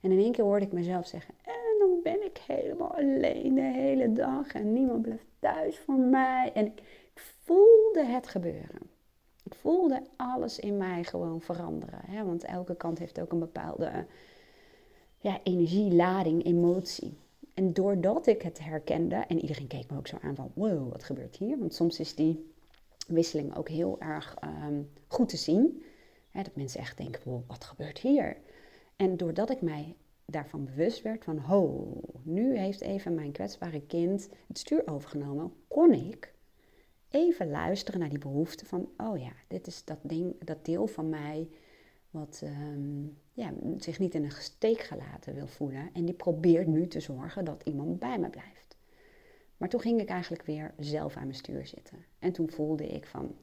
En 0.00 0.12
in 0.12 0.18
één 0.18 0.32
keer 0.32 0.44
hoorde 0.44 0.64
ik 0.64 0.72
mezelf 0.72 1.06
zeggen, 1.06 1.34
en 1.44 1.78
dan 1.78 2.00
ben 2.02 2.24
ik 2.24 2.38
helemaal 2.46 2.94
alleen 2.94 3.54
de 3.54 3.60
hele 3.60 4.12
dag 4.12 4.52
en 4.52 4.72
niemand 4.72 5.02
blijft 5.02 5.26
thuis 5.38 5.78
voor 5.78 5.98
mij. 5.98 6.50
En 6.54 6.66
ik 6.66 6.82
voelde 7.14 8.04
het 8.04 8.28
gebeuren. 8.28 8.90
Ik 9.42 9.54
voelde 9.54 10.02
alles 10.16 10.58
in 10.58 10.76
mij 10.76 11.04
gewoon 11.04 11.40
veranderen. 11.40 12.00
Hè? 12.06 12.24
Want 12.24 12.44
elke 12.44 12.76
kant 12.76 12.98
heeft 12.98 13.20
ook 13.20 13.32
een 13.32 13.38
bepaalde 13.38 14.06
ja, 15.18 15.40
energie, 15.42 15.94
lading, 15.94 16.44
emotie. 16.44 17.18
En 17.54 17.72
doordat 17.72 18.26
ik 18.26 18.42
het 18.42 18.64
herkende, 18.64 19.16
en 19.16 19.40
iedereen 19.40 19.66
keek 19.66 19.90
me 19.90 19.96
ook 19.96 20.06
zo 20.06 20.16
aan 20.20 20.34
van, 20.34 20.50
wow, 20.54 20.92
wat 20.92 21.04
gebeurt 21.04 21.36
hier? 21.36 21.58
Want 21.58 21.74
soms 21.74 22.00
is 22.00 22.14
die 22.14 22.52
wisseling 23.10 23.56
ook 23.56 23.68
heel 23.68 24.00
erg 24.00 24.36
um, 24.66 24.90
goed 25.06 25.28
te 25.28 25.36
zien. 25.36 25.82
Hè, 26.30 26.42
dat 26.42 26.56
mensen 26.56 26.80
echt 26.80 26.96
denken, 26.96 27.44
wat 27.46 27.64
gebeurt 27.64 27.98
hier? 27.98 28.36
En 28.96 29.16
doordat 29.16 29.50
ik 29.50 29.60
mij 29.60 29.96
daarvan 30.24 30.64
bewust 30.64 31.02
werd 31.02 31.24
van, 31.24 31.38
ho, 31.38 31.92
nu 32.22 32.58
heeft 32.58 32.80
even 32.80 33.14
mijn 33.14 33.32
kwetsbare 33.32 33.80
kind 33.80 34.28
het 34.46 34.58
stuur 34.58 34.82
overgenomen, 34.86 35.52
kon 35.68 35.92
ik 35.92 36.34
even 37.10 37.50
luisteren 37.50 38.00
naar 38.00 38.08
die 38.08 38.18
behoefte 38.18 38.66
van, 38.66 38.88
oh 38.96 39.18
ja, 39.18 39.32
dit 39.48 39.66
is 39.66 39.84
dat 39.84 39.98
ding, 40.02 40.44
dat 40.44 40.64
deel 40.64 40.86
van 40.86 41.08
mij 41.08 41.48
wat 42.10 42.42
um, 42.44 43.18
ja, 43.32 43.52
zich 43.76 43.98
niet 43.98 44.14
in 44.14 44.24
een 44.24 44.30
steek 44.30 44.80
gelaten 44.80 45.34
wil 45.34 45.46
voelen. 45.46 45.90
En 45.92 46.04
die 46.04 46.14
probeert 46.14 46.66
nu 46.66 46.86
te 46.86 47.00
zorgen 47.00 47.44
dat 47.44 47.62
iemand 47.64 47.98
bij 47.98 48.18
me 48.18 48.30
blijft. 48.30 48.69
Maar 49.60 49.68
toen 49.68 49.80
ging 49.80 50.00
ik 50.00 50.08
eigenlijk 50.08 50.42
weer 50.42 50.74
zelf 50.78 51.16
aan 51.16 51.22
mijn 51.22 51.34
stuur 51.34 51.66
zitten. 51.66 52.04
En 52.18 52.32
toen 52.32 52.50
voelde 52.50 52.86
ik 52.86 53.06
van, 53.06 53.34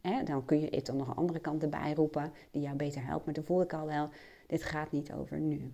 hè, 0.00 0.22
dan 0.22 0.44
kun 0.44 0.60
je 0.60 0.68
het 0.70 0.86
dan 0.86 0.96
nog 0.96 1.08
een 1.08 1.14
andere 1.14 1.38
kant 1.38 1.62
erbij 1.62 1.92
roepen 1.94 2.32
die 2.50 2.62
jou 2.62 2.76
beter 2.76 3.04
helpt. 3.04 3.24
Maar 3.24 3.34
toen 3.34 3.44
voelde 3.44 3.64
ik 3.64 3.72
al 3.72 3.86
wel, 3.86 4.08
dit 4.46 4.62
gaat 4.62 4.92
niet 4.92 5.12
over 5.12 5.40
nu. 5.40 5.72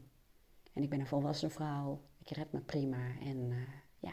En 0.73 0.82
ik 0.82 0.90
ben 0.90 1.00
een 1.00 1.06
volwassen 1.06 1.50
vrouw, 1.50 2.00
ik 2.18 2.28
red 2.28 2.52
me 2.52 2.61
prima. 2.61 2.97
En 3.21 3.37
uh, 3.50 3.56
ja, 3.99 4.12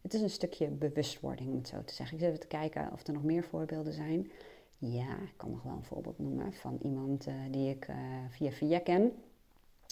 het 0.00 0.14
is 0.14 0.20
een 0.20 0.30
stukje 0.30 0.68
bewustwording 0.68 1.50
om 1.50 1.56
het 1.56 1.68
zo 1.68 1.84
te 1.84 1.94
zeggen. 1.94 2.16
Ik 2.16 2.22
zit 2.22 2.28
even 2.28 2.48
te 2.48 2.56
kijken 2.56 2.92
of 2.92 3.06
er 3.06 3.12
nog 3.12 3.24
meer 3.24 3.44
voorbeelden 3.44 3.92
zijn. 3.92 4.30
Ja, 4.78 5.18
ik 5.22 5.34
kan 5.36 5.50
nog 5.50 5.62
wel 5.62 5.76
een 5.76 5.84
voorbeeld 5.84 6.18
noemen 6.18 6.52
van 6.52 6.78
iemand 6.82 7.28
uh, 7.28 7.34
die 7.50 7.70
ik 7.70 7.88
uh, 7.88 7.96
via 8.28 8.50
via 8.50 8.78
ken. 8.78 9.12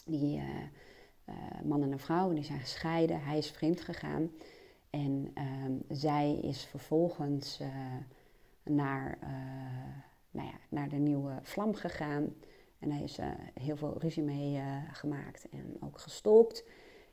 Die 0.05 0.43
man 1.65 1.83
en 1.83 1.93
een 1.93 1.99
vrouw, 1.99 2.33
die 2.33 2.45
zijn 2.45 2.61
gescheiden. 2.61 3.23
Hij 3.23 3.39
is 3.39 3.51
vreemd 3.51 3.81
gegaan. 3.81 4.31
En 4.93 5.31
ehm, 5.35 5.73
zij 5.89 6.39
is 6.43 6.65
vervolgens 6.65 7.61
naar, 8.63 9.19
nou 10.31 10.49
ja, 10.49 10.55
naar 10.69 10.89
de 10.89 10.97
nieuwe 10.97 11.39
vlam 11.43 11.75
gegaan. 11.75 12.35
En 12.79 12.89
daar 12.89 12.99
heeft 12.99 13.15
ze 13.15 13.35
heel 13.61 13.77
veel 13.77 13.99
ruzie 13.99 14.23
mee 14.23 14.63
gemaakt 14.93 15.49
en 15.49 15.77
ook 15.81 15.99
gestopt. 15.99 16.65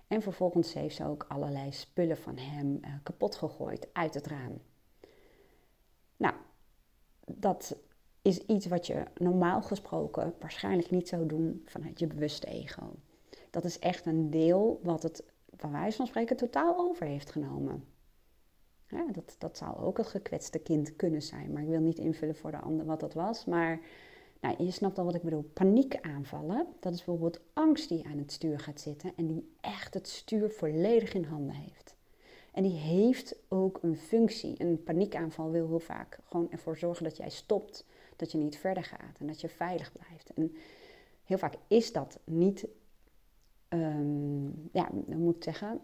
En 0.08 0.22
vervolgens 0.22 0.74
heeft 0.74 0.96
ze 0.96 1.06
ook 1.06 1.26
allerlei 1.28 1.72
spullen 1.72 2.18
van 2.18 2.38
hem 2.38 2.80
kapot 3.04 3.36
gegooid 3.36 3.88
uit 3.94 4.14
het 4.14 4.28
raam. 4.28 4.62
Nou, 6.18 6.36
dat 7.26 7.78
is 8.22 8.38
iets 8.38 8.66
wat 8.66 8.88
je 8.88 9.04
normaal 9.18 9.62
gesproken 9.62 10.34
waarschijnlijk 10.40 10.92
niet 10.92 11.08
zou 11.08 11.26
doen 11.26 11.62
vanuit 11.66 12.00
je 12.00 12.08
bewuste 12.08 12.48
ego. 12.48 12.96
Dat 13.50 13.64
is 13.64 13.80
echt 13.80 14.06
een 14.06 14.30
deel 14.30 14.80
wat 14.84 15.04
het, 15.04 15.24
van 15.60 15.72
wijze 15.72 15.98
van 15.98 16.08
spreken, 16.08 16.38
totaal 16.38 16.78
over 16.78 17.06
heeft 17.06 17.32
genomen. 17.32 17.84
Dat, 19.12 19.36
dat 19.38 19.58
zou 19.58 19.78
ook 19.78 19.98
het 19.98 20.08
gekwetste 20.08 20.60
kind 20.60 20.96
kunnen 20.96 21.22
zijn. 21.22 21.52
Maar 21.52 21.62
ik 21.62 21.68
wil 21.68 21.80
niet 21.80 21.98
invullen 21.98 22.36
voor 22.36 22.52
de 22.52 22.60
ander 22.60 22.86
wat 22.86 23.00
dat 23.00 23.14
was. 23.14 23.46
Maar 23.46 23.80
nou, 24.42 24.64
je 24.64 24.72
snapt 24.72 24.98
al 24.98 25.06
wat 25.06 25.16
ik 25.16 25.22
bedoel. 25.22 25.52
Paniekaanvallen, 25.54 26.68
dat 26.80 26.94
is 26.94 27.04
bijvoorbeeld 27.04 27.42
angst 27.54 27.90
die 27.90 28.06
aan 28.06 28.18
het 28.18 28.32
stuur 28.32 28.60
gaat 28.60 28.82
zitten. 28.82 29.12
En 29.16 29.28
die 29.28 29.56
echt 29.62 29.94
het 29.94 30.08
stuur 30.08 30.50
volledig 30.50 31.14
in 31.14 31.24
handen 31.24 31.56
heeft. 31.56 31.96
En 32.54 32.64
die 32.64 32.78
heeft 32.78 33.36
ook 33.48 33.80
een 33.82 33.98
functie. 33.98 34.56
Een 34.58 34.84
paniekaanval 34.84 35.52
wil 35.52 35.68
heel 35.68 35.80
vaak 35.80 36.20
gewoon 36.24 36.52
ervoor 36.52 36.78
zorgen 36.78 37.04
dat 37.04 37.18
jij 37.18 37.30
stopt. 37.30 37.86
Dat 38.16 38.32
je 38.32 38.38
niet 38.38 38.58
verder 38.58 38.84
gaat 38.84 39.20
en 39.20 39.28
dat 39.28 39.42
je 39.42 39.50
veilig 39.50 39.92
blijft. 39.92 40.34
En 40.34 40.56
heel 41.24 41.38
vaak 41.38 41.56
is 41.68 41.92
dat 41.92 42.20
niet, 42.24 42.68
um, 43.70 44.70
ja, 44.72 44.90
dan 44.92 45.20
moet 45.20 45.36
ik 45.36 45.44
zeggen, 45.44 45.82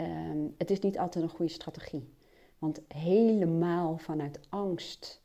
um, 0.00 0.54
het 0.58 0.70
is 0.70 0.80
niet 0.80 0.98
altijd 0.98 1.24
een 1.24 1.30
goede 1.30 1.52
strategie. 1.52 2.08
Want 2.58 2.80
helemaal 2.88 3.98
vanuit 3.98 4.40
angst 4.48 5.22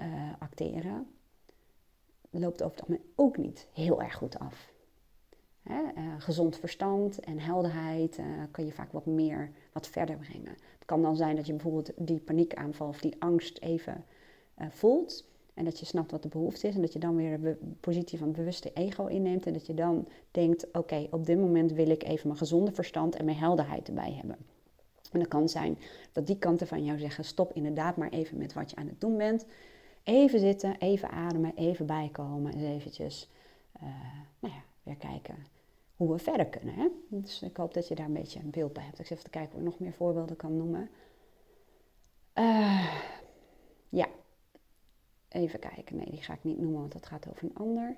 uh, 0.00 0.32
acteren 0.38 1.06
loopt 2.30 2.62
over 2.62 2.76
het 2.76 2.80
algemeen 2.80 3.12
ook 3.14 3.36
niet 3.36 3.68
heel 3.72 4.02
erg 4.02 4.14
goed 4.14 4.38
af. 4.38 4.72
Hè, 5.62 5.82
uh, 5.96 6.14
gezond 6.18 6.56
verstand 6.56 7.20
en 7.20 7.38
helderheid 7.38 8.18
uh, 8.18 8.26
kan 8.50 8.66
je 8.66 8.72
vaak 8.72 8.92
wat 8.92 9.06
meer, 9.06 9.50
wat 9.72 9.86
verder 9.86 10.16
brengen. 10.16 10.52
Het 10.52 10.84
kan 10.84 11.02
dan 11.02 11.16
zijn 11.16 11.36
dat 11.36 11.46
je 11.46 11.52
bijvoorbeeld 11.52 11.92
die 11.96 12.20
paniekaanval 12.20 12.88
of 12.88 13.00
die 13.00 13.16
angst 13.18 13.58
even 13.58 14.04
voelt. 14.68 15.24
En 15.54 15.64
dat 15.64 15.78
je 15.78 15.86
snapt 15.86 16.10
wat 16.10 16.22
de 16.22 16.28
behoefte 16.28 16.68
is. 16.68 16.74
En 16.74 16.80
dat 16.80 16.92
je 16.92 16.98
dan 16.98 17.16
weer 17.16 17.40
de 17.40 17.56
positie 17.80 18.18
van 18.18 18.26
het 18.26 18.36
bewuste 18.36 18.72
ego 18.72 19.06
inneemt. 19.06 19.46
En 19.46 19.52
dat 19.52 19.66
je 19.66 19.74
dan 19.74 20.08
denkt, 20.30 20.66
oké, 20.72 21.06
op 21.10 21.26
dit 21.26 21.38
moment 21.38 21.72
wil 21.72 21.90
ik 21.90 22.02
even 22.02 22.26
mijn 22.26 22.38
gezonde 22.38 22.72
verstand 22.72 23.16
en 23.16 23.24
mijn 23.24 23.36
helderheid 23.36 23.88
erbij 23.88 24.12
hebben. 24.12 24.36
En 25.12 25.18
dat 25.18 25.28
kan 25.28 25.48
zijn 25.48 25.78
dat 26.12 26.26
die 26.26 26.38
kanten 26.38 26.66
van 26.66 26.84
jou 26.84 26.98
zeggen, 26.98 27.24
stop 27.24 27.52
inderdaad 27.52 27.96
maar 27.96 28.10
even 28.10 28.38
met 28.38 28.52
wat 28.52 28.70
je 28.70 28.76
aan 28.76 28.86
het 28.86 29.00
doen 29.00 29.16
bent. 29.16 29.46
Even 30.02 30.38
zitten, 30.38 30.76
even 30.78 31.10
ademen, 31.10 31.52
even 31.54 31.86
bijkomen. 31.86 32.52
En 32.52 32.64
eventjes, 32.64 33.28
nou 34.38 34.54
ja, 34.54 34.62
weer 34.82 34.96
kijken 34.96 35.36
hoe 35.96 36.12
we 36.12 36.18
verder 36.18 36.46
kunnen. 36.46 36.74
Hè? 36.74 36.88
Dus 37.08 37.42
ik 37.42 37.56
hoop 37.56 37.74
dat 37.74 37.88
je 37.88 37.94
daar 37.94 38.06
een 38.06 38.12
beetje 38.12 38.40
een 38.40 38.50
beeld 38.50 38.72
bij 38.72 38.84
hebt. 38.84 38.98
Ik 38.98 39.06
zit 39.06 39.18
even 39.18 39.30
te 39.30 39.38
kijken 39.38 39.54
of 39.54 39.58
ik 39.58 39.64
nog 39.64 39.78
meer 39.78 39.92
voorbeelden 39.92 40.36
kan 40.36 40.56
noemen. 40.56 40.90
Uh, 42.34 42.94
ja, 43.88 44.08
even 45.32 45.58
kijken. 45.58 45.96
Nee, 45.96 46.10
die 46.10 46.22
ga 46.22 46.34
ik 46.34 46.44
niet 46.44 46.58
noemen, 46.58 46.80
want 46.80 46.92
dat 46.92 47.06
gaat 47.06 47.28
over 47.28 47.44
een 47.44 47.54
ander. 47.54 47.96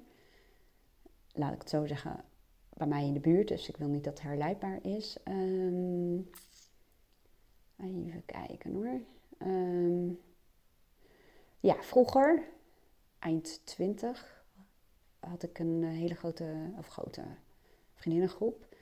Laat 1.32 1.52
ik 1.52 1.58
het 1.58 1.68
zo 1.68 1.86
zeggen, 1.86 2.24
bij 2.68 2.86
mij 2.86 3.06
in 3.06 3.12
de 3.12 3.20
buurt, 3.20 3.48
dus 3.48 3.68
ik 3.68 3.76
wil 3.76 3.88
niet 3.88 4.04
dat 4.04 4.12
het 4.12 4.22
herleidbaar 4.22 4.78
is. 4.82 5.18
Um, 5.28 6.30
even 7.76 8.22
kijken 8.26 8.72
hoor. 8.74 9.00
Um, 9.48 10.20
ja, 11.60 11.82
vroeger, 11.82 12.42
eind 13.18 13.66
20, 13.66 14.44
had 15.18 15.42
ik 15.42 15.58
een 15.58 15.82
eh, 15.82 15.90
hele 15.90 16.14
grote, 16.14 16.72
of 16.76 16.88
grote 16.88 17.22
vriendinnengroep 17.94 18.73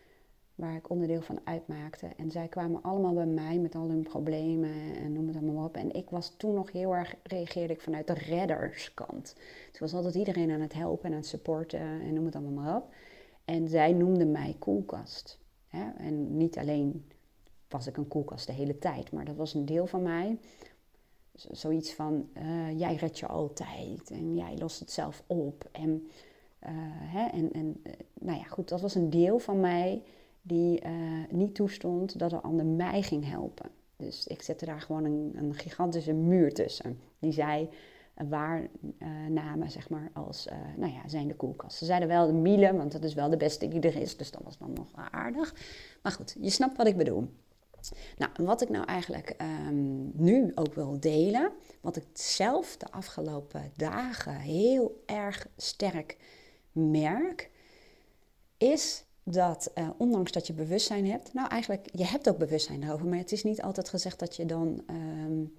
waar 0.62 0.76
ik 0.76 0.90
onderdeel 0.90 1.21
van 1.21 1.40
uitmaakte. 1.45 2.09
En 2.16 2.31
zij 2.31 2.49
kwamen 2.49 2.83
allemaal 2.83 3.14
bij 3.14 3.26
mij 3.26 3.59
met 3.59 3.75
al 3.75 3.88
hun 3.88 4.02
problemen 4.02 4.97
en 4.97 5.12
noem 5.12 5.26
het 5.26 5.37
allemaal 5.37 5.64
op. 5.64 5.76
En 5.76 5.92
ik 5.92 6.11
was 6.11 6.35
toen 6.37 6.54
nog 6.54 6.73
heel 6.73 6.95
erg, 6.95 7.14
reageerde 7.23 7.73
ik 7.73 7.81
vanuit 7.81 8.07
de 8.07 8.14
redderskant. 8.14 9.35
Toen 9.71 9.81
was 9.81 9.95
altijd 9.95 10.14
iedereen 10.14 10.50
aan 10.50 10.61
het 10.61 10.73
helpen 10.73 11.04
en 11.04 11.11
aan 11.11 11.19
het 11.19 11.26
supporten 11.26 11.81
en 11.81 12.14
noem 12.14 12.25
het 12.25 12.35
allemaal 12.35 12.64
maar 12.64 12.76
op. 12.76 12.95
En 13.45 13.69
zij 13.69 13.92
noemde 13.92 14.25
mij 14.25 14.57
koelkast. 14.59 15.38
En 15.97 16.37
niet 16.37 16.59
alleen 16.59 17.04
was 17.69 17.87
ik 17.87 17.97
een 17.97 18.09
koelkast 18.09 18.47
de 18.47 18.52
hele 18.52 18.78
tijd, 18.78 19.12
maar 19.12 19.25
dat 19.25 19.37
was 19.37 19.54
een 19.54 19.64
deel 19.64 19.87
van 19.87 20.02
mij. 20.02 20.38
Zoiets 21.33 21.92
van, 21.92 22.28
uh, 22.37 22.78
jij 22.78 22.95
redt 22.95 23.19
je 23.19 23.26
altijd 23.26 24.11
en 24.11 24.35
jij 24.35 24.57
lost 24.59 24.81
het 24.81 24.90
zelf 24.90 25.23
op. 25.26 25.69
En, 25.73 25.90
uh, 26.62 26.69
hè, 27.14 27.26
en, 27.26 27.52
en 27.52 27.81
uh, 27.87 27.92
nou 28.21 28.38
ja, 28.38 28.45
goed, 28.45 28.69
dat 28.69 28.81
was 28.81 28.95
een 28.95 29.11
deel 29.11 29.38
van 29.38 29.61
mij 29.61 30.02
die 30.43 30.85
uh, 30.87 30.91
niet 31.31 31.55
toestond 31.55 32.19
dat 32.19 32.33
een 32.33 32.41
ander 32.41 32.67
mij 32.67 33.03
ging 33.03 33.29
helpen. 33.29 33.71
Dus 33.97 34.27
ik 34.27 34.43
zette 34.43 34.65
daar 34.65 34.81
gewoon 34.81 35.05
een, 35.05 35.33
een 35.35 35.55
gigantische 35.55 36.13
muur 36.13 36.55
tussen. 36.55 37.01
Die 37.19 37.33
zij 37.33 37.69
waarnamen, 38.29 39.71
zeg 39.71 39.89
maar, 39.89 40.11
als, 40.15 40.49
nou 40.77 40.93
ja, 40.93 41.09
zijn 41.09 41.29
de 41.29 41.37
koelkast. 41.37 41.77
Ze 41.77 41.85
zeiden 41.85 42.09
wel 42.09 42.27
de 42.27 42.33
miele, 42.33 42.77
want 42.77 42.93
dat 42.93 43.05
is 43.05 43.15
wel 43.15 43.31
de 43.31 43.37
beste 43.37 43.69
die 43.69 43.81
er 43.81 43.97
is, 43.97 44.17
dus 44.17 44.31
dat 44.31 44.43
was 44.45 44.59
dan 44.59 44.73
nog 44.73 44.89
aardig. 44.95 45.55
Maar 46.03 46.13
goed, 46.13 46.37
je 46.41 46.51
snapt 46.51 46.77
wat 46.77 46.87
ik 46.87 46.97
bedoel. 46.97 47.29
Nou, 48.17 48.31
wat 48.37 48.63
ik 48.63 48.69
nou 48.69 48.85
eigenlijk 48.85 49.37
um, 49.69 50.11
nu 50.15 50.53
ook 50.55 50.75
wil 50.75 51.01
delen, 51.01 51.53
wat 51.81 51.97
ik 51.97 52.07
zelf 52.13 52.77
de 52.77 52.91
afgelopen 52.91 53.73
dagen 53.77 54.37
heel 54.37 55.03
erg 55.07 55.47
sterk 55.57 56.17
merk, 56.73 57.51
is 58.59 59.05
dat 59.25 59.71
uh, 59.75 59.91
ondanks 59.97 60.33
dat 60.33 60.47
je 60.47 60.52
bewustzijn 60.52 61.07
hebt, 61.07 61.33
nou 61.33 61.49
eigenlijk, 61.49 61.88
je 61.93 62.05
hebt 62.05 62.29
ook 62.29 62.38
bewustzijn 62.38 62.83
erover, 62.83 63.07
maar 63.07 63.19
het 63.19 63.33
is 63.33 63.45
niet 63.45 63.62
altijd 63.62 63.88
gezegd 63.88 64.19
dat 64.19 64.37
je 64.37 64.47
dan 64.47 64.83
um, 64.91 65.55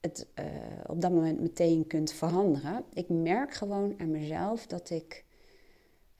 het 0.00 0.26
uh, 0.38 0.44
op 0.86 1.00
dat 1.00 1.12
moment 1.12 1.40
meteen 1.40 1.86
kunt 1.86 2.12
veranderen. 2.12 2.84
Ik 2.92 3.08
merk 3.08 3.54
gewoon 3.54 3.94
aan 3.98 4.10
mezelf 4.10 4.66
dat 4.66 4.90
ik 4.90 5.24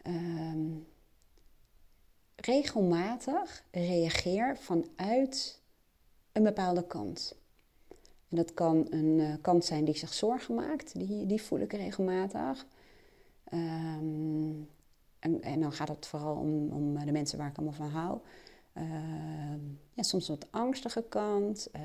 um, 0.07 0.87
regelmatig 2.37 3.65
reageer 3.71 4.57
vanuit 4.57 5.61
een 6.33 6.43
bepaalde 6.43 6.87
kant. 6.87 7.37
En 8.29 8.37
dat 8.37 8.55
kan 8.55 8.87
een 8.91 9.19
uh, 9.19 9.35
kant 9.41 9.65
zijn 9.65 9.85
die 9.85 9.97
zich 9.97 10.15
zorgen 10.15 10.55
maakt, 10.55 10.99
die, 10.99 11.27
die 11.27 11.43
voel 11.43 11.59
ik 11.59 11.73
regelmatig. 11.73 12.67
Um, 13.53 14.69
en, 15.19 15.43
en, 15.43 15.61
dan 15.61 15.73
gaat 15.73 15.89
het 15.89 16.07
vooral 16.07 16.35
om, 16.35 16.73
om 16.73 17.05
de 17.05 17.13
mensen 17.13 17.39
waar 17.39 17.49
ik 17.49 17.57
allemaal 17.57 17.75
van 17.75 17.89
hou. 17.89 18.19
Uh, 18.79 18.85
ja, 19.93 20.03
soms 20.03 20.29
wat 20.29 20.47
angstige 20.51 21.05
kant, 21.09 21.69
uh, 21.77 21.83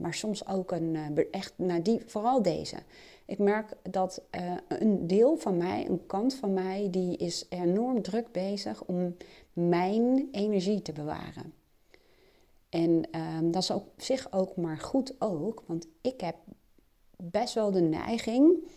maar 0.00 0.14
soms 0.14 0.46
ook 0.46 0.70
een 0.70 0.94
uh, 0.94 1.24
echt, 1.30 1.52
nou 1.56 1.82
die, 1.82 2.02
vooral 2.06 2.42
deze. 2.42 2.76
Ik 3.24 3.38
merk 3.38 3.72
dat 3.90 4.22
een 4.68 5.06
deel 5.06 5.36
van 5.36 5.56
mij, 5.56 5.88
een 5.88 6.06
kant 6.06 6.34
van 6.34 6.52
mij, 6.52 6.88
die 6.90 7.16
is 7.16 7.46
enorm 7.48 8.02
druk 8.02 8.32
bezig 8.32 8.84
om 8.84 9.16
mijn 9.52 10.28
energie 10.30 10.82
te 10.82 10.92
bewaren. 10.92 11.52
En 12.68 13.10
ehm, 13.10 13.50
dat 13.50 13.62
is 13.62 13.70
op 13.70 13.88
zich 13.96 14.32
ook 14.32 14.56
maar 14.56 14.78
goed 14.78 15.14
ook, 15.18 15.62
want 15.66 15.86
ik 16.00 16.20
heb 16.20 16.36
best 17.16 17.54
wel 17.54 17.70
de 17.70 17.80
neiging 17.80 18.68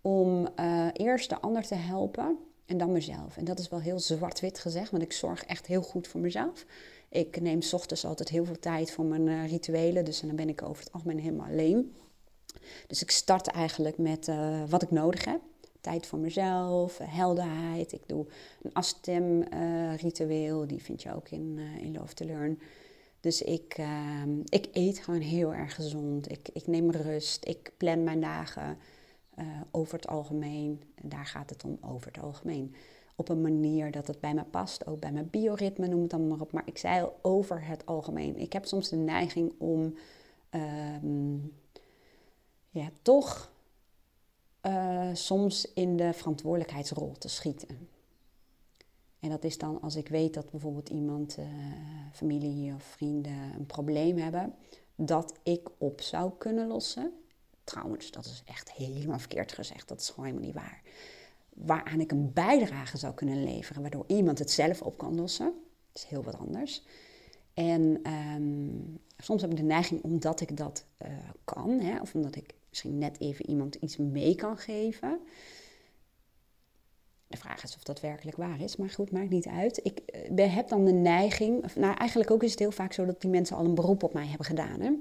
om 0.00 0.48
eerst 0.92 1.30
de 1.30 1.40
ander 1.40 1.62
te 1.62 1.74
helpen 1.74 2.38
en 2.70 2.78
dan 2.78 2.92
mezelf. 2.92 3.36
En 3.36 3.44
dat 3.44 3.58
is 3.58 3.68
wel 3.68 3.80
heel 3.80 4.00
zwart-wit 4.00 4.58
gezegd, 4.58 4.90
want 4.90 5.02
ik 5.02 5.12
zorg 5.12 5.44
echt 5.44 5.66
heel 5.66 5.82
goed 5.82 6.08
voor 6.08 6.20
mezelf. 6.20 6.64
Ik 7.08 7.40
neem 7.40 7.62
s 7.62 7.72
ochtends 7.72 8.04
altijd 8.04 8.28
heel 8.28 8.44
veel 8.44 8.58
tijd 8.58 8.90
voor 8.90 9.04
mijn 9.04 9.26
uh, 9.26 9.48
rituelen, 9.48 10.04
dus 10.04 10.20
dan 10.20 10.36
ben 10.36 10.48
ik 10.48 10.62
over 10.62 10.84
het 10.84 10.92
algemeen 10.92 11.18
helemaal 11.18 11.46
alleen. 11.46 11.94
Dus 12.86 13.02
ik 13.02 13.10
start 13.10 13.46
eigenlijk 13.46 13.98
met 13.98 14.28
uh, 14.28 14.62
wat 14.68 14.82
ik 14.82 14.90
nodig 14.90 15.24
heb. 15.24 15.40
Tijd 15.80 16.06
voor 16.06 16.18
mezelf, 16.18 16.98
helderheid. 17.02 17.92
Ik 17.92 18.02
doe 18.06 18.26
een 18.62 18.72
afstem 18.72 19.44
uh, 19.54 19.96
ritueel, 19.96 20.66
die 20.66 20.82
vind 20.82 21.02
je 21.02 21.14
ook 21.14 21.28
in, 21.28 21.58
in 21.80 21.92
Love 21.92 22.14
to 22.14 22.26
Learn. 22.26 22.60
Dus 23.20 23.42
ik, 23.42 23.74
ehm, 23.76 24.40
ik 24.48 24.68
eet 24.72 24.98
gewoon 24.98 25.20
heel 25.20 25.54
erg 25.54 25.74
gezond. 25.74 26.30
Ik, 26.30 26.48
ik 26.52 26.66
neem 26.66 26.90
rust. 26.90 27.46
Ik 27.46 27.72
plan 27.76 28.04
mijn 28.04 28.20
dagen. 28.20 28.78
Uh, 29.40 29.46
over 29.70 29.94
het 29.94 30.06
algemeen, 30.06 30.82
en 30.94 31.08
daar 31.08 31.26
gaat 31.26 31.50
het 31.50 31.64
om 31.64 31.78
over 31.80 32.06
het 32.06 32.22
algemeen, 32.22 32.74
op 33.16 33.28
een 33.28 33.40
manier 33.40 33.90
dat 33.90 34.06
het 34.06 34.20
bij 34.20 34.34
me 34.34 34.44
past, 34.44 34.86
ook 34.86 35.00
bij 35.00 35.12
mijn 35.12 35.30
bioritme, 35.30 35.86
noem 35.86 36.00
het 36.00 36.10
dan 36.10 36.28
maar 36.28 36.40
op. 36.40 36.52
Maar 36.52 36.66
ik 36.66 36.78
zei 36.78 37.02
al 37.02 37.18
over 37.22 37.66
het 37.66 37.86
algemeen. 37.86 38.36
Ik 38.36 38.52
heb 38.52 38.64
soms 38.64 38.88
de 38.88 38.96
neiging 38.96 39.52
om 39.58 39.94
uh, 40.50 41.40
ja, 42.70 42.90
toch 43.02 43.52
uh, 44.66 45.08
soms 45.12 45.72
in 45.72 45.96
de 45.96 46.12
verantwoordelijkheidsrol 46.12 47.12
te 47.12 47.28
schieten. 47.28 47.88
En 49.20 49.28
dat 49.28 49.44
is 49.44 49.58
dan 49.58 49.80
als 49.80 49.96
ik 49.96 50.08
weet 50.08 50.34
dat 50.34 50.50
bijvoorbeeld 50.50 50.88
iemand, 50.88 51.38
uh, 51.38 51.46
familie 52.12 52.74
of 52.74 52.82
vrienden, 52.82 53.54
een 53.58 53.66
probleem 53.66 54.16
hebben, 54.16 54.54
dat 54.94 55.38
ik 55.42 55.68
op 55.78 56.00
zou 56.00 56.32
kunnen 56.38 56.66
lossen. 56.66 57.12
Trouwens, 57.70 58.10
dat 58.10 58.24
is 58.24 58.42
echt 58.46 58.72
helemaal 58.72 59.18
verkeerd 59.18 59.52
gezegd. 59.52 59.88
Dat 59.88 60.00
is 60.00 60.08
gewoon 60.08 60.24
helemaal 60.24 60.46
niet 60.46 60.54
waar. 60.54 60.82
waaraan 61.54 62.00
ik 62.00 62.10
een 62.10 62.32
bijdrage 62.32 62.96
zou 62.96 63.14
kunnen 63.14 63.44
leveren, 63.44 63.82
waardoor 63.82 64.04
iemand 64.06 64.38
het 64.38 64.50
zelf 64.50 64.82
op 64.82 64.98
kan 64.98 65.14
lossen. 65.14 65.52
Dat 65.92 66.02
is 66.02 66.08
heel 66.08 66.22
wat 66.22 66.38
anders. 66.38 66.82
En 67.54 68.00
ehm, 68.02 68.98
soms 69.16 69.42
heb 69.42 69.50
ik 69.50 69.56
de 69.56 69.62
neiging, 69.62 70.02
omdat 70.02 70.40
ik 70.40 70.56
dat 70.56 70.84
uh, 71.02 71.08
kan, 71.44 71.80
hè, 71.80 72.00
of 72.00 72.14
omdat 72.14 72.36
ik 72.36 72.54
misschien 72.68 72.98
net 72.98 73.20
even 73.20 73.48
iemand 73.48 73.74
iets 73.74 73.96
mee 73.96 74.34
kan 74.34 74.56
geven. 74.56 75.20
De 77.26 77.36
vraag 77.36 77.62
is 77.62 77.76
of 77.76 77.82
dat 77.82 78.00
werkelijk 78.00 78.36
waar 78.36 78.60
is, 78.60 78.76
maar 78.76 78.90
goed, 78.90 79.10
maakt 79.10 79.30
niet 79.30 79.46
uit. 79.46 79.80
Ik 79.82 80.00
uh, 80.36 80.54
heb 80.54 80.68
dan 80.68 80.84
de 80.84 80.92
neiging, 80.92 81.74
nou 81.74 81.94
eigenlijk 81.94 82.30
ook 82.30 82.42
is 82.42 82.50
het 82.50 82.58
heel 82.58 82.70
vaak 82.70 82.92
zo 82.92 83.04
dat 83.04 83.20
die 83.20 83.30
mensen 83.30 83.56
al 83.56 83.64
een 83.64 83.74
beroep 83.74 84.02
op 84.02 84.12
mij 84.12 84.26
hebben 84.26 84.46
gedaan. 84.46 84.80
Hè? 84.80 84.92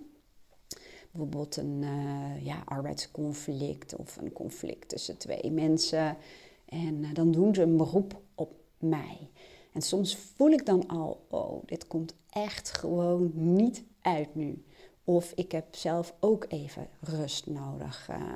Bijvoorbeeld 1.11 1.57
een 1.57 1.81
uh, 1.81 2.45
ja, 2.45 2.61
arbeidsconflict 2.65 3.95
of 3.95 4.17
een 4.17 4.33
conflict 4.33 4.89
tussen 4.89 5.17
twee 5.17 5.51
mensen. 5.51 6.17
En 6.65 7.13
dan 7.13 7.31
doen 7.31 7.55
ze 7.55 7.61
een 7.61 7.77
beroep 7.77 8.21
op 8.35 8.51
mij. 8.77 9.29
En 9.73 9.81
soms 9.81 10.15
voel 10.15 10.51
ik 10.51 10.65
dan 10.65 10.87
al, 10.87 11.25
oh, 11.29 11.63
dit 11.65 11.87
komt 11.87 12.13
echt 12.29 12.71
gewoon 12.71 13.31
niet 13.33 13.83
uit 14.01 14.35
nu. 14.35 14.63
Of 15.03 15.31
ik 15.35 15.51
heb 15.51 15.75
zelf 15.75 16.13
ook 16.19 16.45
even 16.47 16.87
rust 16.99 17.47
nodig. 17.47 18.07
Uh, 18.09 18.33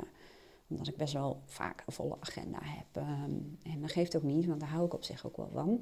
omdat 0.68 0.88
ik 0.88 0.98
best 0.98 1.14
wel 1.14 1.42
vaak 1.46 1.84
een 1.86 1.94
volle 1.94 2.16
agenda 2.20 2.60
heb. 2.62 3.04
Um, 3.04 3.58
en 3.64 3.82
dat 3.82 3.92
geeft 3.92 4.16
ook 4.16 4.24
niet, 4.24 4.46
want 4.46 4.60
daar 4.60 4.70
hou 4.70 4.86
ik 4.86 4.94
op 4.94 5.04
zich 5.04 5.26
ook 5.26 5.38
wel 5.38 5.50
van. 5.54 5.82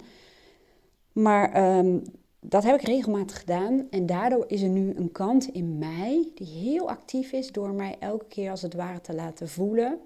Maar 1.12 1.78
um, 1.78 2.04
dat 2.44 2.64
heb 2.64 2.80
ik 2.80 2.88
regelmatig 2.88 3.40
gedaan. 3.40 3.88
En 3.90 4.06
daardoor 4.06 4.44
is 4.48 4.62
er 4.62 4.70
nu 4.70 4.94
een 4.96 5.12
kant 5.12 5.48
in 5.48 5.78
mij 5.78 6.32
die 6.36 6.48
heel 6.48 6.90
actief 6.90 7.32
is 7.32 7.52
door 7.52 7.74
mij 7.74 7.96
elke 8.00 8.26
keer 8.26 8.50
als 8.52 8.62
het 8.62 8.74
ware 8.74 9.02
te 9.02 9.16
laten 9.16 9.50
voelen. 9.50 10.00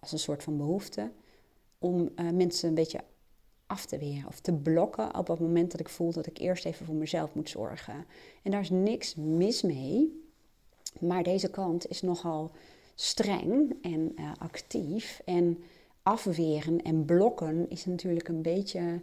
Als 0.00 0.12
een 0.12 0.18
soort 0.18 0.42
van 0.42 0.56
behoefte. 0.56 1.10
Om 1.78 2.00
uh, 2.16 2.30
mensen 2.30 2.68
een 2.68 2.74
beetje 2.74 3.00
af 3.66 3.86
te 3.86 3.98
weren 3.98 4.28
of 4.28 4.40
te 4.40 4.52
blokken 4.52 5.16
op 5.16 5.26
het 5.26 5.40
moment 5.40 5.70
dat 5.70 5.80
ik 5.80 5.88
voel 5.88 6.12
dat 6.12 6.26
ik 6.26 6.38
eerst 6.38 6.64
even 6.64 6.86
voor 6.86 6.94
mezelf 6.94 7.34
moet 7.34 7.48
zorgen. 7.48 8.04
En 8.42 8.50
daar 8.50 8.60
is 8.60 8.70
niks 8.70 9.14
mis 9.14 9.62
mee, 9.62 10.22
maar 11.00 11.22
deze 11.22 11.50
kant 11.50 11.88
is 11.88 12.02
nogal 12.02 12.50
streng 12.94 13.76
en 13.82 14.12
uh, 14.16 14.32
actief. 14.38 15.20
En 15.24 15.62
afweren 16.02 16.82
en 16.82 17.04
blokken 17.04 17.70
is 17.70 17.84
natuurlijk 17.84 18.28
een 18.28 18.42
beetje 18.42 19.00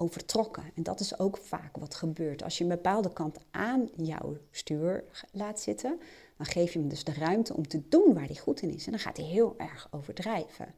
overtrokken. 0.00 0.64
En 0.74 0.82
dat 0.82 1.00
is 1.00 1.18
ook 1.18 1.36
vaak 1.36 1.76
wat 1.76 1.94
gebeurt. 1.94 2.42
Als 2.42 2.58
je 2.58 2.64
een 2.64 2.70
bepaalde 2.70 3.12
kant 3.12 3.38
aan 3.50 3.88
jouw 3.96 4.36
stuur 4.50 5.04
laat 5.32 5.60
zitten, 5.60 6.00
dan 6.36 6.46
geef 6.46 6.72
je 6.72 6.78
hem 6.78 6.88
dus 6.88 7.04
de 7.04 7.12
ruimte 7.12 7.56
om 7.56 7.68
te 7.68 7.82
doen 7.88 8.14
waar 8.14 8.26
hij 8.26 8.36
goed 8.36 8.62
in 8.62 8.74
is. 8.74 8.84
En 8.84 8.90
dan 8.90 9.00
gaat 9.00 9.16
hij 9.16 9.26
heel 9.26 9.54
erg 9.56 9.88
overdrijven. 9.90 10.74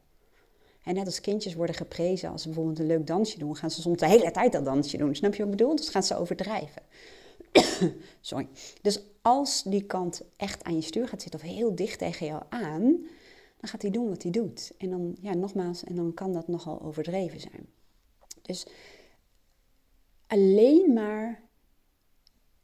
En 0.83 0.95
net 0.95 1.05
als 1.05 1.21
kindjes 1.21 1.53
worden 1.53 1.75
geprezen 1.75 2.29
als 2.29 2.41
ze 2.41 2.47
bijvoorbeeld 2.47 2.79
een 2.79 2.85
leuk 2.85 3.07
dansje 3.07 3.39
doen, 3.39 3.55
gaan 3.55 3.71
ze 3.71 3.81
soms 3.81 3.99
de 3.99 4.07
hele 4.07 4.31
tijd 4.31 4.51
dat 4.51 4.65
dansje 4.65 4.97
doen. 4.97 5.15
Snap 5.15 5.33
je 5.35 5.43
wat 5.43 5.51
ik 5.51 5.57
bedoel? 5.57 5.75
Dus 5.75 5.89
gaan 5.89 6.03
ze 6.03 6.17
overdrijven. 6.17 6.81
Sorry. 8.21 8.47
Dus 8.81 8.99
als 9.21 9.63
die 9.63 9.83
kant 9.83 10.21
echt 10.37 10.63
aan 10.63 10.75
je 10.75 10.81
stuur 10.81 11.07
gaat 11.07 11.21
zitten 11.21 11.39
of 11.39 11.45
heel 11.45 11.75
dicht 11.75 11.99
tegen 11.99 12.25
jou 12.25 12.43
aan, 12.49 12.81
dan 13.59 13.69
gaat 13.69 13.81
hij 13.81 13.91
doen 13.91 14.09
wat 14.09 14.23
hij 14.23 14.31
doet. 14.31 14.71
En 14.77 14.89
dan, 14.89 15.15
ja, 15.21 15.33
nogmaals, 15.33 15.83
en 15.83 15.95
dan 15.95 16.13
kan 16.13 16.33
dat 16.33 16.47
nogal 16.47 16.81
overdreven 16.81 17.39
zijn. 17.39 17.67
Dus 18.41 18.65
alleen 20.33 20.93
maar 20.93 21.41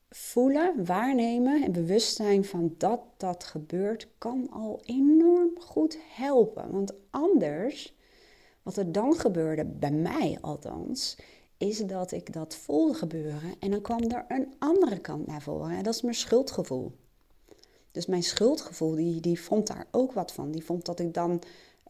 voelen, 0.09 0.85
waarnemen 0.85 1.63
en 1.63 1.71
bewust 1.71 2.15
zijn 2.15 2.45
van 2.45 2.75
dat 2.77 3.01
dat 3.17 3.43
gebeurt, 3.43 4.07
kan 4.17 4.49
al 4.51 4.79
enorm 4.85 5.49
goed 5.59 5.97
helpen. 6.09 6.71
Want 6.71 6.93
anders 7.09 7.95
wat 8.63 8.77
er 8.77 8.91
dan 8.91 9.13
gebeurde, 9.15 9.65
bij 9.65 9.91
mij 9.91 10.37
althans, 10.41 11.17
is 11.57 11.77
dat 11.77 12.11
ik 12.11 12.33
dat 12.33 12.55
voelde 12.55 12.93
gebeuren 12.93 13.53
en 13.59 13.71
dan 13.71 13.81
kwam 13.81 14.01
er 14.01 14.25
een 14.27 14.53
andere 14.59 14.99
kant 14.99 15.27
naar 15.27 15.41
voren. 15.41 15.77
En 15.77 15.83
dat 15.83 15.93
is 15.93 16.01
mijn 16.01 16.15
schuldgevoel. 16.15 16.91
Dus 17.91 18.05
mijn 18.05 18.23
schuldgevoel, 18.23 18.95
die, 18.95 19.21
die 19.21 19.41
vond 19.41 19.67
daar 19.67 19.87
ook 19.91 20.11
wat 20.11 20.33
van. 20.33 20.51
Die 20.51 20.65
vond 20.65 20.85
dat 20.85 20.99
ik 20.99 21.13
dan 21.13 21.41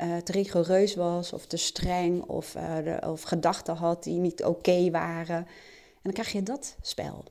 uh, 0.01 0.17
te 0.17 0.31
rigoureus 0.31 0.95
was 0.95 1.33
of 1.33 1.45
te 1.45 1.57
streng 1.57 2.23
of, 2.23 2.55
uh, 2.55 2.97
of 3.01 3.21
gedachten 3.21 3.75
had 3.75 4.03
die 4.03 4.19
niet 4.19 4.43
oké 4.43 4.91
waren. 4.91 5.37
En 5.37 6.01
dan 6.01 6.13
krijg 6.13 6.31
je 6.31 6.43
dat 6.43 6.77
spel. 6.81 7.23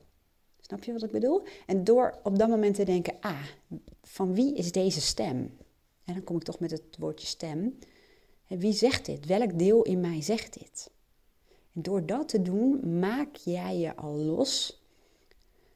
Snap 0.59 0.83
je 0.83 0.93
wat 0.93 1.03
ik 1.03 1.11
bedoel? 1.11 1.41
En 1.65 1.83
door 1.83 2.19
op 2.23 2.37
dat 2.37 2.49
moment 2.49 2.75
te 2.75 2.83
denken, 2.83 3.13
ah, 3.19 3.43
van 4.01 4.33
wie 4.33 4.55
is 4.55 4.71
deze 4.71 5.01
stem? 5.01 5.57
En 6.05 6.13
dan 6.13 6.23
kom 6.23 6.35
ik 6.35 6.43
toch 6.43 6.59
met 6.59 6.71
het 6.71 6.83
woordje 6.99 7.27
stem. 7.27 7.77
Wie 8.47 8.73
zegt 8.73 9.05
dit? 9.05 9.25
Welk 9.25 9.59
deel 9.59 9.81
in 9.81 9.99
mij 9.99 10.21
zegt 10.21 10.59
dit? 10.59 10.91
En 11.73 11.81
door 11.81 12.05
dat 12.05 12.29
te 12.29 12.41
doen, 12.41 12.99
maak 12.99 13.35
jij 13.35 13.77
je 13.77 13.95
al 13.95 14.13
los 14.15 14.83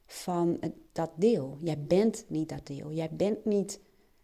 van 0.06 0.60
dat 0.92 1.10
deel. 1.16 1.58
Jij 1.60 1.84
bent 1.84 2.24
niet 2.28 2.48
dat 2.48 2.66
deel. 2.66 2.92
Jij 2.92 3.10
bent 3.12 3.44
niet 3.44 3.80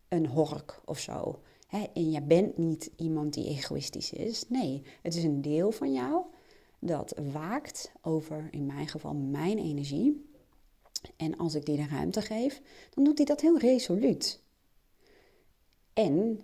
een 0.08 0.26
hork 0.26 0.80
of 0.84 0.98
zo. 0.98 1.40
En 1.70 2.10
jij 2.10 2.24
bent 2.24 2.58
niet 2.58 2.90
iemand 2.96 3.34
die 3.34 3.48
egoïstisch 3.48 4.12
is. 4.12 4.44
Nee, 4.48 4.82
het 5.02 5.14
is 5.14 5.24
een 5.24 5.42
deel 5.42 5.72
van 5.72 5.92
jou 5.92 6.24
dat 6.78 7.14
waakt 7.32 7.92
over, 8.02 8.48
in 8.50 8.66
mijn 8.66 8.88
geval, 8.88 9.14
mijn 9.14 9.58
energie. 9.58 10.28
En 11.16 11.36
als 11.36 11.54
ik 11.54 11.66
die 11.66 11.76
de 11.76 11.86
ruimte 11.86 12.22
geef, 12.22 12.62
dan 12.94 13.04
doet 13.04 13.16
hij 13.16 13.26
dat 13.26 13.40
heel 13.40 13.58
resoluut. 13.58 14.42
En 15.92 16.40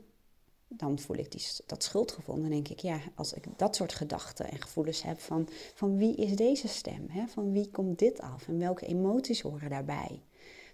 dan 0.69 0.99
voel 0.99 1.17
ik 1.17 1.31
die, 1.31 1.47
dat 1.67 1.83
schuldgevoel. 1.83 2.41
Dan 2.41 2.51
denk 2.51 2.69
ik, 2.69 2.79
ja, 2.79 3.01
als 3.15 3.33
ik 3.33 3.45
dat 3.57 3.77
soort 3.77 3.93
gedachten 3.93 4.51
en 4.51 4.61
gevoelens 4.61 5.03
heb 5.03 5.21
van, 5.21 5.49
van 5.75 5.97
wie 5.97 6.15
is 6.15 6.37
deze 6.37 6.69
stem? 6.69 7.07
Hè? 7.09 7.27
Van 7.27 7.53
wie 7.53 7.71
komt 7.71 7.99
dit 7.99 8.21
af? 8.21 8.49
En 8.49 8.59
welke 8.59 8.87
emoties 8.87 9.41
horen 9.41 9.71
daarbij? 9.71 10.23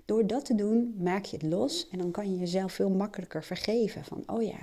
Door 0.04 0.26
dat 0.26 0.44
te 0.44 0.54
doen, 0.54 0.94
maak 0.98 1.24
je 1.24 1.36
het 1.36 1.46
los 1.46 1.88
en 1.88 1.98
dan 1.98 2.10
kan 2.10 2.30
je 2.30 2.38
jezelf 2.38 2.72
veel 2.72 2.90
makkelijker 2.90 3.44
vergeven. 3.44 4.04
Van, 4.04 4.22
oh 4.26 4.42
ja, 4.42 4.58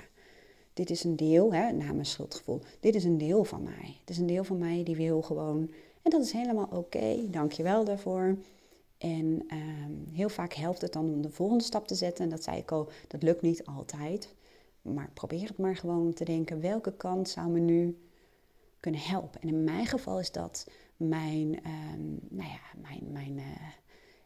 dit 0.72 0.90
is 0.90 1.04
een 1.04 1.16
deel, 1.16 1.52
hè, 1.52 1.72
namens 1.72 2.10
schuldgevoel, 2.10 2.60
dit 2.80 2.94
is 2.94 3.04
een 3.04 3.18
deel 3.18 3.44
van 3.44 3.62
mij. 3.62 3.96
Het 4.00 4.10
is 4.10 4.18
een 4.18 4.26
deel 4.26 4.44
van 4.44 4.58
mij 4.58 4.82
die 4.84 4.96
wil 4.96 5.22
gewoon, 5.22 5.70
en 6.02 6.10
dat 6.10 6.20
is 6.20 6.32
helemaal 6.32 6.68
oké, 6.70 7.30
dank 7.30 7.52
je 7.52 7.62
wel 7.62 7.84
daarvoor. 7.84 8.36
En 8.98 9.44
ehm, 9.48 10.14
heel 10.14 10.28
vaak 10.28 10.52
helpt 10.52 10.80
het 10.80 10.92
dan 10.92 11.04
om 11.04 11.22
de 11.22 11.30
volgende 11.30 11.64
stap 11.64 11.86
te 11.86 11.94
zetten. 11.94 12.24
En 12.24 12.30
dat 12.30 12.42
zei 12.42 12.56
ik 12.58 12.72
al, 12.72 12.88
dat 13.08 13.22
lukt 13.22 13.42
niet 13.42 13.64
altijd. 13.64 14.34
Maar 14.82 15.10
probeer 15.14 15.48
het 15.48 15.58
maar 15.58 15.76
gewoon 15.76 16.12
te 16.12 16.24
denken, 16.24 16.60
welke 16.60 16.92
kant 16.92 17.28
zou 17.28 17.48
me 17.48 17.60
nu 17.60 17.98
kunnen 18.80 19.00
helpen? 19.00 19.40
En 19.40 19.48
in 19.48 19.64
mijn 19.64 19.86
geval 19.86 20.20
is 20.20 20.32
dat 20.32 20.66
mijn, 20.96 21.46
um, 21.94 22.18
nou 22.28 22.48
ja, 22.48 22.80
mijn, 22.80 23.12
mijn 23.12 23.36
uh, 23.36 23.44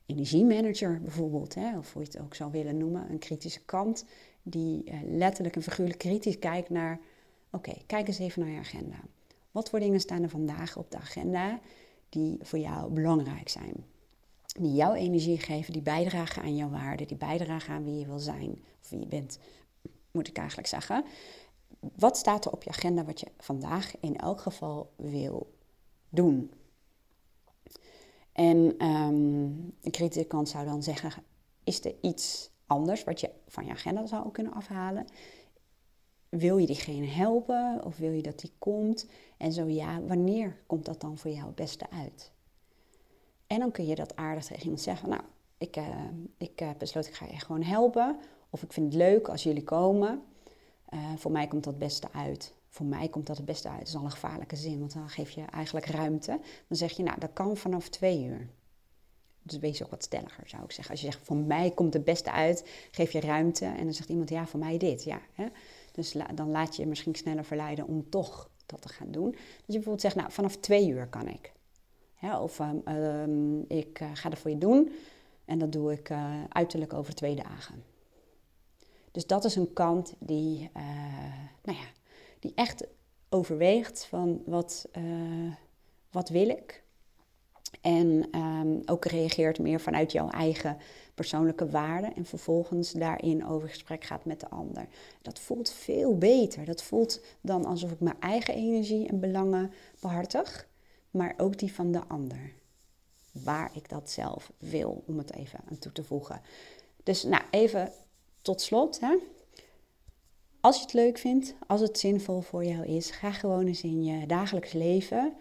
energiemanager 0.06 1.00
bijvoorbeeld, 1.00 1.54
hè, 1.54 1.78
of 1.78 1.92
hoe 1.92 2.02
je 2.02 2.08
het 2.08 2.20
ook 2.20 2.34
zou 2.34 2.50
willen 2.50 2.76
noemen, 2.76 3.10
een 3.10 3.18
kritische 3.18 3.64
kant, 3.64 4.04
die 4.42 4.84
uh, 4.84 4.98
letterlijk 5.04 5.56
en 5.56 5.62
figuurlijk 5.62 5.98
kritisch 5.98 6.38
kijkt 6.38 6.70
naar, 6.70 7.00
oké, 7.50 7.72
kijk 7.86 8.08
eens 8.08 8.18
even 8.18 8.42
naar 8.42 8.50
je 8.50 8.58
agenda. 8.58 8.96
Wat 9.50 9.70
voor 9.70 9.80
dingen 9.80 10.00
staan 10.00 10.22
er 10.22 10.28
vandaag 10.28 10.76
op 10.76 10.90
de 10.90 10.96
agenda 10.96 11.60
die 12.08 12.38
voor 12.40 12.58
jou 12.58 12.92
belangrijk 12.92 13.48
zijn? 13.48 13.84
Die 14.58 14.74
jouw 14.74 14.94
energie 14.94 15.38
geven, 15.38 15.72
die 15.72 15.82
bijdragen 15.82 16.42
aan 16.42 16.56
jouw 16.56 16.70
waarde, 16.70 17.04
die 17.04 17.16
bijdragen 17.16 17.74
aan 17.74 17.84
wie 17.84 17.98
je 17.98 18.06
wil 18.06 18.18
zijn 18.18 18.50
of 18.82 18.90
wie 18.90 19.00
je 19.00 19.06
bent 19.06 19.38
moet 20.10 20.28
ik 20.28 20.36
eigenlijk 20.36 20.68
zeggen. 20.68 21.04
Wat 21.96 22.16
staat 22.16 22.44
er 22.44 22.52
op 22.52 22.62
je 22.62 22.70
agenda 22.70 23.04
wat 23.04 23.20
je 23.20 23.26
vandaag 23.38 24.00
in 24.00 24.16
elk 24.16 24.40
geval 24.40 24.92
wil 24.96 25.52
doen? 26.08 26.52
En 28.34 28.86
um, 28.86 29.74
een 29.82 30.26
kant 30.26 30.48
zou 30.48 30.64
dan 30.64 30.82
zeggen: 30.82 31.12
is 31.64 31.84
er 31.84 31.94
iets 32.00 32.50
anders 32.66 33.04
wat 33.04 33.20
je 33.20 33.30
van 33.46 33.64
je 33.64 33.70
agenda 33.70 34.06
zou 34.06 34.30
kunnen 34.30 34.52
afhalen? 34.52 35.06
Wil 36.28 36.56
je 36.56 36.66
diegene 36.66 37.06
helpen 37.06 37.84
of 37.84 37.96
wil 37.96 38.10
je 38.10 38.22
dat 38.22 38.38
die 38.38 38.52
komt? 38.58 39.06
En 39.36 39.52
zo 39.52 39.66
ja, 39.66 40.00
wanneer 40.02 40.62
komt 40.66 40.84
dat 40.84 41.00
dan 41.00 41.18
voor 41.18 41.30
jou 41.30 41.46
het 41.46 41.54
beste 41.54 41.90
uit? 41.90 42.32
En 43.46 43.58
dan 43.58 43.70
kun 43.70 43.86
je 43.86 43.94
dat 43.94 44.16
aardig 44.16 44.44
tegen 44.44 44.62
iemand 44.62 44.80
zeggen: 44.80 45.08
Nou, 45.08 45.22
ik, 45.58 45.76
uh, 45.76 45.88
ik 46.38 46.60
uh, 46.60 46.70
besloot, 46.78 47.06
ik 47.06 47.14
ga 47.14 47.26
je 47.26 47.38
gewoon 47.40 47.62
helpen. 47.62 48.18
Of 48.50 48.62
ik 48.62 48.72
vind 48.72 48.86
het 48.86 49.02
leuk 49.02 49.28
als 49.28 49.42
jullie 49.42 49.64
komen. 49.64 50.22
Uh, 50.90 51.16
voor 51.16 51.30
mij 51.30 51.46
komt 51.46 51.64
dat 51.64 51.72
het 51.72 51.82
beste 51.82 52.12
uit. 52.12 52.54
Voor 52.74 52.86
mij 52.86 53.08
komt 53.08 53.26
dat 53.26 53.36
het 53.36 53.46
beste 53.46 53.68
uit. 53.68 53.78
Dat 53.78 53.88
is 53.88 53.94
al 53.94 54.04
een 54.04 54.10
gevaarlijke 54.10 54.56
zin, 54.56 54.78
want 54.78 54.92
dan 54.92 55.08
geef 55.08 55.30
je 55.30 55.42
eigenlijk 55.42 55.86
ruimte. 55.86 56.40
Dan 56.68 56.76
zeg 56.76 56.92
je, 56.92 57.02
nou, 57.02 57.20
dat 57.20 57.30
kan 57.32 57.56
vanaf 57.56 57.88
twee 57.88 58.24
uur. 58.24 58.48
Dus 59.42 59.58
wees 59.58 59.82
ook 59.82 59.90
wat 59.90 60.02
stelliger, 60.02 60.48
zou 60.48 60.62
ik 60.62 60.72
zeggen. 60.72 60.90
Als 60.90 61.00
je 61.00 61.10
zegt, 61.10 61.26
voor 61.26 61.36
mij 61.36 61.70
komt 61.70 61.94
het 61.94 62.04
beste 62.04 62.30
uit, 62.30 62.88
geef 62.90 63.12
je 63.12 63.20
ruimte. 63.20 63.64
En 63.64 63.84
dan 63.84 63.94
zegt 63.94 64.08
iemand, 64.08 64.28
ja, 64.28 64.46
voor 64.46 64.60
mij 64.60 64.78
dit. 64.78 65.04
Ja, 65.04 65.20
hè? 65.32 65.46
Dus 65.92 66.14
dan 66.34 66.50
laat 66.50 66.76
je 66.76 66.82
je 66.82 66.88
misschien 66.88 67.14
sneller 67.14 67.44
verleiden 67.44 67.86
om 67.86 68.10
toch 68.10 68.50
dat 68.66 68.82
te 68.82 68.88
gaan 68.88 69.10
doen. 69.10 69.30
Dus 69.30 69.40
je 69.40 69.72
bijvoorbeeld 69.72 70.00
zegt, 70.00 70.16
nou, 70.16 70.32
vanaf 70.32 70.56
twee 70.56 70.88
uur 70.88 71.06
kan 71.06 71.28
ik. 71.28 71.52
Of 72.40 72.58
um, 72.58 73.64
ik 73.68 74.00
uh, 74.00 74.08
ga 74.14 74.28
dat 74.28 74.38
voor 74.38 74.50
je 74.50 74.58
doen. 74.58 74.92
En 75.44 75.58
dat 75.58 75.72
doe 75.72 75.92
ik 75.92 76.10
uh, 76.10 76.44
uiterlijk 76.48 76.92
over 76.92 77.14
twee 77.14 77.34
dagen. 77.34 77.84
Dus 79.10 79.26
dat 79.26 79.44
is 79.44 79.56
een 79.56 79.72
kant 79.72 80.14
die, 80.18 80.70
uh, 80.76 80.82
nou 81.62 81.78
ja, 81.78 81.86
die 82.44 82.52
echt 82.54 82.86
overweegt 83.28 84.04
van 84.04 84.42
wat, 84.46 84.88
uh, 84.98 85.52
wat 86.10 86.28
wil 86.28 86.48
ik. 86.48 86.82
En 87.80 88.38
um, 88.38 88.82
ook 88.86 89.04
reageert 89.04 89.58
meer 89.58 89.80
vanuit 89.80 90.12
jouw 90.12 90.28
eigen 90.28 90.76
persoonlijke 91.14 91.68
waarden. 91.70 92.14
En 92.14 92.24
vervolgens 92.24 92.92
daarin 92.92 93.46
over 93.46 93.68
gesprek 93.68 94.04
gaat 94.04 94.24
met 94.24 94.40
de 94.40 94.48
ander. 94.48 94.88
Dat 95.22 95.38
voelt 95.38 95.70
veel 95.70 96.18
beter. 96.18 96.64
Dat 96.64 96.82
voelt 96.82 97.20
dan 97.40 97.64
alsof 97.64 97.90
ik 97.90 98.00
mijn 98.00 98.20
eigen 98.20 98.54
energie 98.54 99.08
en 99.08 99.20
belangen 99.20 99.72
behartig. 100.00 100.68
Maar 101.10 101.34
ook 101.36 101.58
die 101.58 101.72
van 101.72 101.92
de 101.92 102.02
ander. 102.08 102.52
Waar 103.32 103.70
ik 103.74 103.88
dat 103.88 104.10
zelf 104.10 104.52
wil, 104.58 105.02
om 105.06 105.18
het 105.18 105.32
even 105.32 105.60
aan 105.70 105.78
toe 105.78 105.92
te 105.92 106.04
voegen. 106.04 106.40
Dus 107.02 107.22
nou, 107.22 107.42
even 107.50 107.92
tot 108.42 108.60
slot. 108.60 109.00
Hè. 109.00 109.16
Als 110.64 110.76
je 110.76 110.82
het 110.82 110.92
leuk 110.92 111.18
vindt, 111.18 111.54
als 111.66 111.80
het 111.80 111.98
zinvol 111.98 112.40
voor 112.40 112.64
jou 112.64 112.86
is, 112.86 113.10
ga 113.10 113.32
gewoon 113.32 113.66
eens 113.66 113.82
in 113.82 114.04
je 114.04 114.26
dagelijks 114.26 114.72
leven 114.72 115.34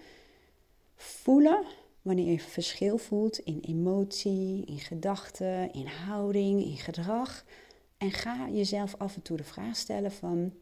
voelen 0.96 1.66
wanneer 2.02 2.32
je 2.32 2.40
verschil 2.40 2.98
voelt 2.98 3.40
in 3.40 3.60
emotie, 3.60 4.66
in 4.66 4.80
gedachten, 4.80 5.74
in 5.74 5.88
houding, 5.88 6.64
in 6.64 6.78
gedrag. 6.78 7.46
En 7.98 8.12
ga 8.12 8.50
jezelf 8.50 8.96
af 8.98 9.16
en 9.16 9.22
toe 9.22 9.38
de 9.38 9.44
vraag 9.44 9.76
stellen 9.76 10.12
van, 10.12 10.54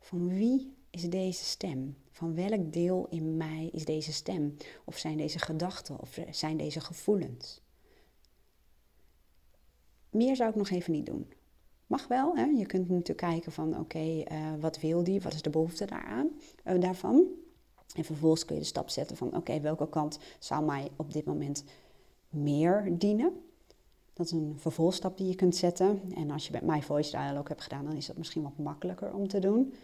van 0.00 0.28
wie 0.28 0.76
is 0.90 1.02
deze 1.02 1.44
stem? 1.44 1.96
Van 2.10 2.34
welk 2.34 2.72
deel 2.72 3.06
in 3.10 3.36
mij 3.36 3.68
is 3.72 3.84
deze 3.84 4.12
stem? 4.12 4.56
Of 4.84 4.98
zijn 4.98 5.16
deze 5.16 5.38
gedachten? 5.38 6.00
Of 6.00 6.18
zijn 6.30 6.56
deze 6.56 6.80
gevoelens? 6.80 7.60
Meer 10.10 10.36
zou 10.36 10.50
ik 10.50 10.56
nog 10.56 10.70
even 10.70 10.92
niet 10.92 11.06
doen. 11.06 11.32
Mag 11.92 12.06
wel, 12.06 12.36
hè? 12.36 12.44
je 12.44 12.66
kunt 12.66 12.88
natuurlijk 12.88 13.18
kijken 13.18 13.52
van 13.52 13.78
oké, 13.78 14.22
eh, 14.22 14.36
wat 14.60 14.80
wil 14.80 15.04
die? 15.04 15.20
Wat 15.20 15.34
is 15.34 15.42
de 15.42 15.50
behoefte 15.50 15.84
daaraan, 15.84 16.30
uh, 16.66 16.80
daarvan? 16.80 17.24
En 17.94 18.04
vervolgens 18.04 18.44
kun 18.44 18.54
je 18.54 18.60
de 18.60 18.66
stap 18.66 18.90
zetten 18.90 19.16
van 19.16 19.36
oké, 19.36 19.60
welke 19.60 19.88
kant 19.88 20.18
zou 20.38 20.64
mij 20.64 20.90
op 20.96 21.12
dit 21.12 21.24
moment 21.24 21.64
meer 22.28 22.98
dienen? 22.98 23.32
Dat 24.12 24.26
is 24.26 24.32
een 24.32 24.54
vervolgstap 24.56 25.16
die 25.16 25.28
je 25.28 25.34
kunt 25.34 25.56
zetten. 25.56 26.00
En 26.14 26.30
als 26.30 26.46
je 26.46 26.52
met 26.52 26.62
My 26.62 26.82
Voice 26.82 27.10
Dialogue 27.10 27.48
hebt 27.48 27.62
gedaan, 27.62 27.84
dan 27.84 27.96
is 27.96 28.06
dat 28.06 28.16
misschien 28.16 28.42
wat 28.42 28.58
makkelijker 28.58 29.14
om 29.14 29.28
te 29.28 29.38
doen. 29.38 29.74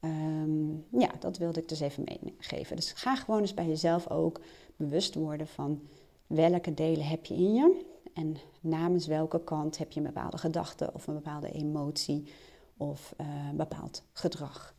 Um, 0.00 0.84
ja, 0.98 1.10
dat 1.18 1.38
wilde 1.38 1.60
ik 1.60 1.68
dus 1.68 1.80
even 1.80 2.04
meegeven. 2.04 2.76
Dus 2.76 2.92
ga 2.92 3.16
gewoon 3.16 3.40
eens 3.40 3.54
bij 3.54 3.66
jezelf 3.66 4.10
ook 4.10 4.40
bewust 4.76 5.14
worden 5.14 5.46
van 5.46 5.80
welke 6.26 6.74
delen 6.74 7.06
heb 7.06 7.26
je 7.26 7.34
in 7.34 7.54
je. 7.54 7.84
En 8.14 8.36
namens 8.60 9.06
welke 9.06 9.44
kant 9.44 9.78
heb 9.78 9.92
je 9.92 10.00
een 10.00 10.06
bepaalde 10.06 10.38
gedachte 10.38 10.90
of 10.92 11.06
een 11.06 11.14
bepaalde 11.14 11.50
emotie 11.50 12.32
of 12.76 13.14
uh, 13.20 13.26
een 13.50 13.56
bepaald 13.56 14.02
gedrag. 14.12 14.74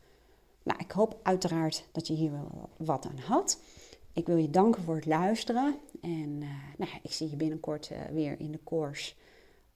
Nou, 0.64 0.80
ik 0.80 0.92
hoop 0.92 1.20
uiteraard 1.24 1.86
dat 1.92 2.08
je 2.08 2.14
hier 2.14 2.32
wel 2.32 2.70
wat 2.78 3.06
aan 3.06 3.18
had. 3.18 3.60
Ik 4.14 4.28
wil 4.28 4.38
je 4.38 4.50
danken 4.50 4.84
voor 4.84 4.96
het 4.96 5.06
luisteren. 5.06 5.76
En 6.02 6.42
uh, 6.42 6.50
nou, 6.78 6.92
ik 7.02 7.12
zie 7.12 7.30
je 7.30 7.36
binnenkort 7.36 7.90
uh, 7.92 7.98
weer 8.12 8.40
in 8.40 8.52
de 8.52 8.60
course 8.64 9.14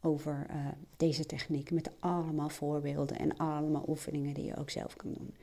over 0.01 0.45
deze 0.97 1.25
techniek. 1.25 1.71
Met 1.71 1.91
allemaal 1.99 2.49
voorbeelden 2.49 3.19
en 3.19 3.37
allemaal 3.37 3.85
oefeningen 3.87 4.33
die 4.33 4.45
je 4.45 4.57
ook 4.57 4.69
zelf 4.69 4.95
kan 4.95 5.13
doen. 5.13 5.35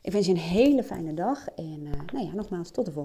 Ik 0.00 0.12
wens 0.12 0.26
je 0.26 0.32
een 0.32 0.38
hele 0.38 0.82
fijne 0.82 1.14
dag. 1.14 1.48
En 1.48 1.82
nou 1.82 2.24
ja, 2.26 2.32
nogmaals, 2.34 2.70
tot 2.70 2.84
de 2.84 2.92
volgende. 2.92 2.98